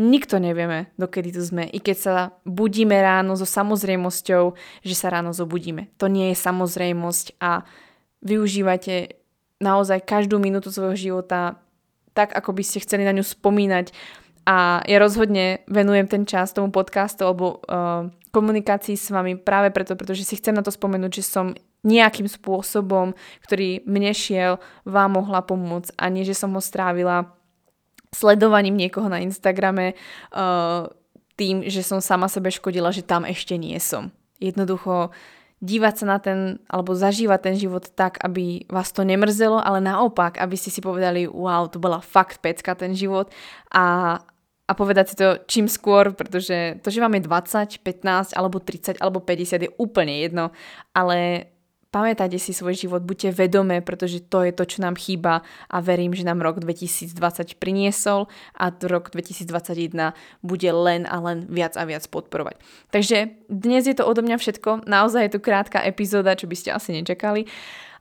nikto 0.00 0.40
nevieme, 0.40 0.88
dokedy 0.96 1.36
tu 1.36 1.44
sme. 1.44 1.68
I 1.68 1.78
keď 1.78 1.96
sa 1.96 2.14
budíme 2.48 2.96
ráno 2.96 3.36
so 3.36 3.44
samozrejmosťou, 3.44 4.56
že 4.80 4.94
sa 4.96 5.12
ráno 5.12 5.36
zobudíme. 5.36 5.92
To 6.00 6.08
nie 6.08 6.32
je 6.32 6.40
samozrejmosť 6.40 7.36
a 7.38 7.68
využívate 8.24 9.20
naozaj 9.60 10.02
každú 10.08 10.40
minútu 10.40 10.72
svojho 10.72 10.96
života 10.96 11.60
tak, 12.14 12.30
ako 12.32 12.54
by 12.54 12.62
ste 12.62 12.82
chceli 12.82 13.02
na 13.02 13.12
ňu 13.12 13.26
spomínať 13.26 13.90
a 14.44 14.84
ja 14.84 14.96
rozhodne 15.00 15.64
venujem 15.68 16.04
ten 16.04 16.22
čas 16.28 16.52
tomu 16.52 16.68
podcastu 16.68 17.24
alebo 17.24 17.64
uh, 17.64 18.12
komunikácii 18.28 18.96
s 18.96 19.08
vami 19.08 19.40
práve 19.40 19.72
preto, 19.72 19.96
pretože 19.96 20.28
si 20.28 20.36
chcem 20.36 20.52
na 20.52 20.60
to 20.60 20.68
spomenúť, 20.68 21.12
že 21.16 21.24
som 21.24 21.46
nejakým 21.84 22.28
spôsobom, 22.28 23.12
ktorý 23.44 23.84
mne 23.84 24.12
šiel, 24.16 24.56
vám 24.88 25.20
mohla 25.20 25.44
pomôcť 25.44 25.96
a 26.00 26.08
nie, 26.08 26.24
že 26.24 26.36
som 26.36 26.52
ho 26.56 26.60
strávila 26.60 27.32
sledovaním 28.12 28.76
niekoho 28.76 29.08
na 29.08 29.20
Instagrame 29.20 29.92
uh, 30.32 30.88
tým, 31.34 31.66
že 31.66 31.82
som 31.82 31.98
sama 31.98 32.30
sebe 32.30 32.48
škodila, 32.48 32.94
že 32.94 33.04
tam 33.04 33.26
ešte 33.26 33.58
nie 33.58 33.76
som. 33.82 34.14
Jednoducho 34.38 35.10
dívať 35.64 35.94
sa 35.96 36.04
na 36.04 36.18
ten, 36.20 36.60
alebo 36.68 36.92
zažívať 36.92 37.40
ten 37.40 37.56
život 37.56 37.88
tak, 37.96 38.20
aby 38.20 38.68
vás 38.68 38.92
to 38.92 39.00
nemrzelo, 39.00 39.56
ale 39.56 39.80
naopak, 39.80 40.36
aby 40.36 40.54
ste 40.60 40.68
si 40.68 40.84
povedali, 40.84 41.24
wow, 41.24 41.64
to 41.72 41.80
bola 41.80 42.04
fakt 42.04 42.44
pecka 42.44 42.76
ten 42.76 42.92
život 42.92 43.32
a, 43.72 44.18
a 44.64 44.72
povedať 44.72 45.04
si 45.12 45.14
to 45.20 45.28
čím 45.44 45.68
skôr, 45.68 46.16
pretože 46.16 46.80
to, 46.80 46.88
že 46.88 47.02
vám 47.04 47.20
je 47.20 47.28
20, 47.28 47.84
15 47.84 48.32
alebo 48.32 48.56
30 48.60 48.96
alebo 48.96 49.20
50 49.20 49.68
je 49.68 49.70
úplne 49.76 50.24
jedno, 50.24 50.56
ale 50.96 51.48
pamätajte 51.94 52.42
si 52.42 52.50
svoj 52.50 52.74
život, 52.74 53.06
buďte 53.06 53.38
vedomé, 53.38 53.78
pretože 53.78 54.24
to 54.26 54.42
je 54.42 54.50
to, 54.50 54.66
čo 54.66 54.82
nám 54.82 54.98
chýba 54.98 55.46
a 55.70 55.76
verím, 55.78 56.10
že 56.10 56.26
nám 56.26 56.42
rok 56.42 56.58
2020 56.58 57.14
priniesol 57.62 58.26
a 58.58 58.74
rok 58.74 59.14
2021 59.14 60.10
bude 60.42 60.70
len 60.74 61.06
a 61.06 61.16
len 61.22 61.46
viac 61.46 61.78
a 61.78 61.86
viac 61.86 62.02
podporovať. 62.10 62.58
Takže 62.90 63.46
dnes 63.46 63.86
je 63.86 63.94
to 63.94 64.08
odo 64.08 64.26
mňa 64.26 64.42
všetko, 64.42 64.90
naozaj 64.90 65.28
je 65.28 65.32
to 65.38 65.44
krátka 65.44 65.78
epizóda, 65.86 66.34
čo 66.34 66.50
by 66.50 66.56
ste 66.58 66.74
asi 66.74 66.98
nečakali 66.98 67.46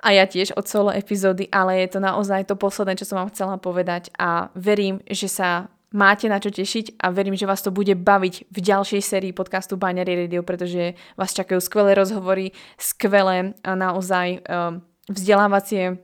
a 0.01 0.09
ja 0.11 0.25
tiež 0.25 0.57
od 0.57 0.65
solo 0.65 0.89
epizódy, 0.89 1.47
ale 1.53 1.85
je 1.85 1.95
to 1.95 1.99
naozaj 2.01 2.49
to 2.49 2.57
posledné, 2.57 2.97
čo 2.97 3.07
som 3.07 3.21
vám 3.21 3.29
chcela 3.29 3.61
povedať 3.61 4.09
a 4.17 4.49
verím, 4.57 5.05
že 5.05 5.29
sa 5.29 5.69
máte 5.93 6.25
na 6.27 6.41
čo 6.41 6.49
tešiť 6.49 6.99
a 6.99 7.13
verím, 7.13 7.37
že 7.37 7.47
vás 7.47 7.61
to 7.61 7.69
bude 7.69 7.93
baviť 7.93 8.49
v 8.49 8.57
ďalšej 8.59 9.01
sérii 9.01 9.31
podcastu 9.31 9.77
Binary 9.77 10.25
Radio, 10.25 10.41
pretože 10.41 10.97
vás 11.15 11.31
čakajú 11.31 11.61
skvelé 11.61 11.93
rozhovory, 11.93 12.51
skvelé 12.75 13.53
a 13.61 13.71
naozaj 13.77 14.41
um, 14.43 14.81
vzdelávacie 15.07 16.01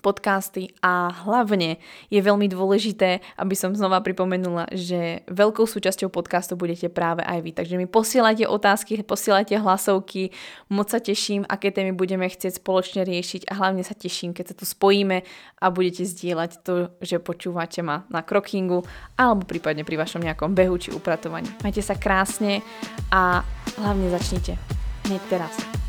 podcasty 0.00 0.74
a 0.80 1.12
hlavne 1.26 1.78
je 2.08 2.20
veľmi 2.22 2.50
dôležité, 2.50 3.22
aby 3.38 3.54
som 3.54 3.74
znova 3.74 4.00
pripomenula, 4.00 4.70
že 4.74 5.22
veľkou 5.30 5.66
súčasťou 5.66 6.10
podcastu 6.10 6.58
budete 6.58 6.90
práve 6.90 7.22
aj 7.26 7.38
vy. 7.42 7.50
Takže 7.52 7.74
mi 7.78 7.86
posielajte 7.86 8.48
otázky, 8.48 9.02
posielajte 9.04 9.60
hlasovky, 9.60 10.32
moc 10.72 10.88
sa 10.90 10.98
teším, 10.98 11.44
aké 11.46 11.74
témy 11.74 11.92
budeme 11.92 12.26
chcieť 12.26 12.58
spoločne 12.62 13.04
riešiť 13.04 13.50
a 13.50 13.58
hlavne 13.58 13.82
sa 13.84 13.92
teším, 13.92 14.32
keď 14.32 14.52
sa 14.52 14.58
tu 14.58 14.64
spojíme 14.64 15.22
a 15.60 15.66
budete 15.68 16.06
zdieľať 16.08 16.50
to, 16.64 16.94
že 17.04 17.20
počúvate 17.20 17.84
ma 17.84 18.08
na 18.08 18.24
krokingu 18.24 18.82
alebo 19.14 19.44
prípadne 19.44 19.84
pri 19.84 20.00
vašom 20.00 20.24
nejakom 20.24 20.56
behu 20.56 20.80
či 20.80 20.90
upratovaní. 20.94 21.48
Majte 21.60 21.84
sa 21.84 21.98
krásne 21.98 22.64
a 23.12 23.44
hlavne 23.76 24.08
začnite 24.10 24.56
hneď 25.04 25.22
teraz. 25.28 25.83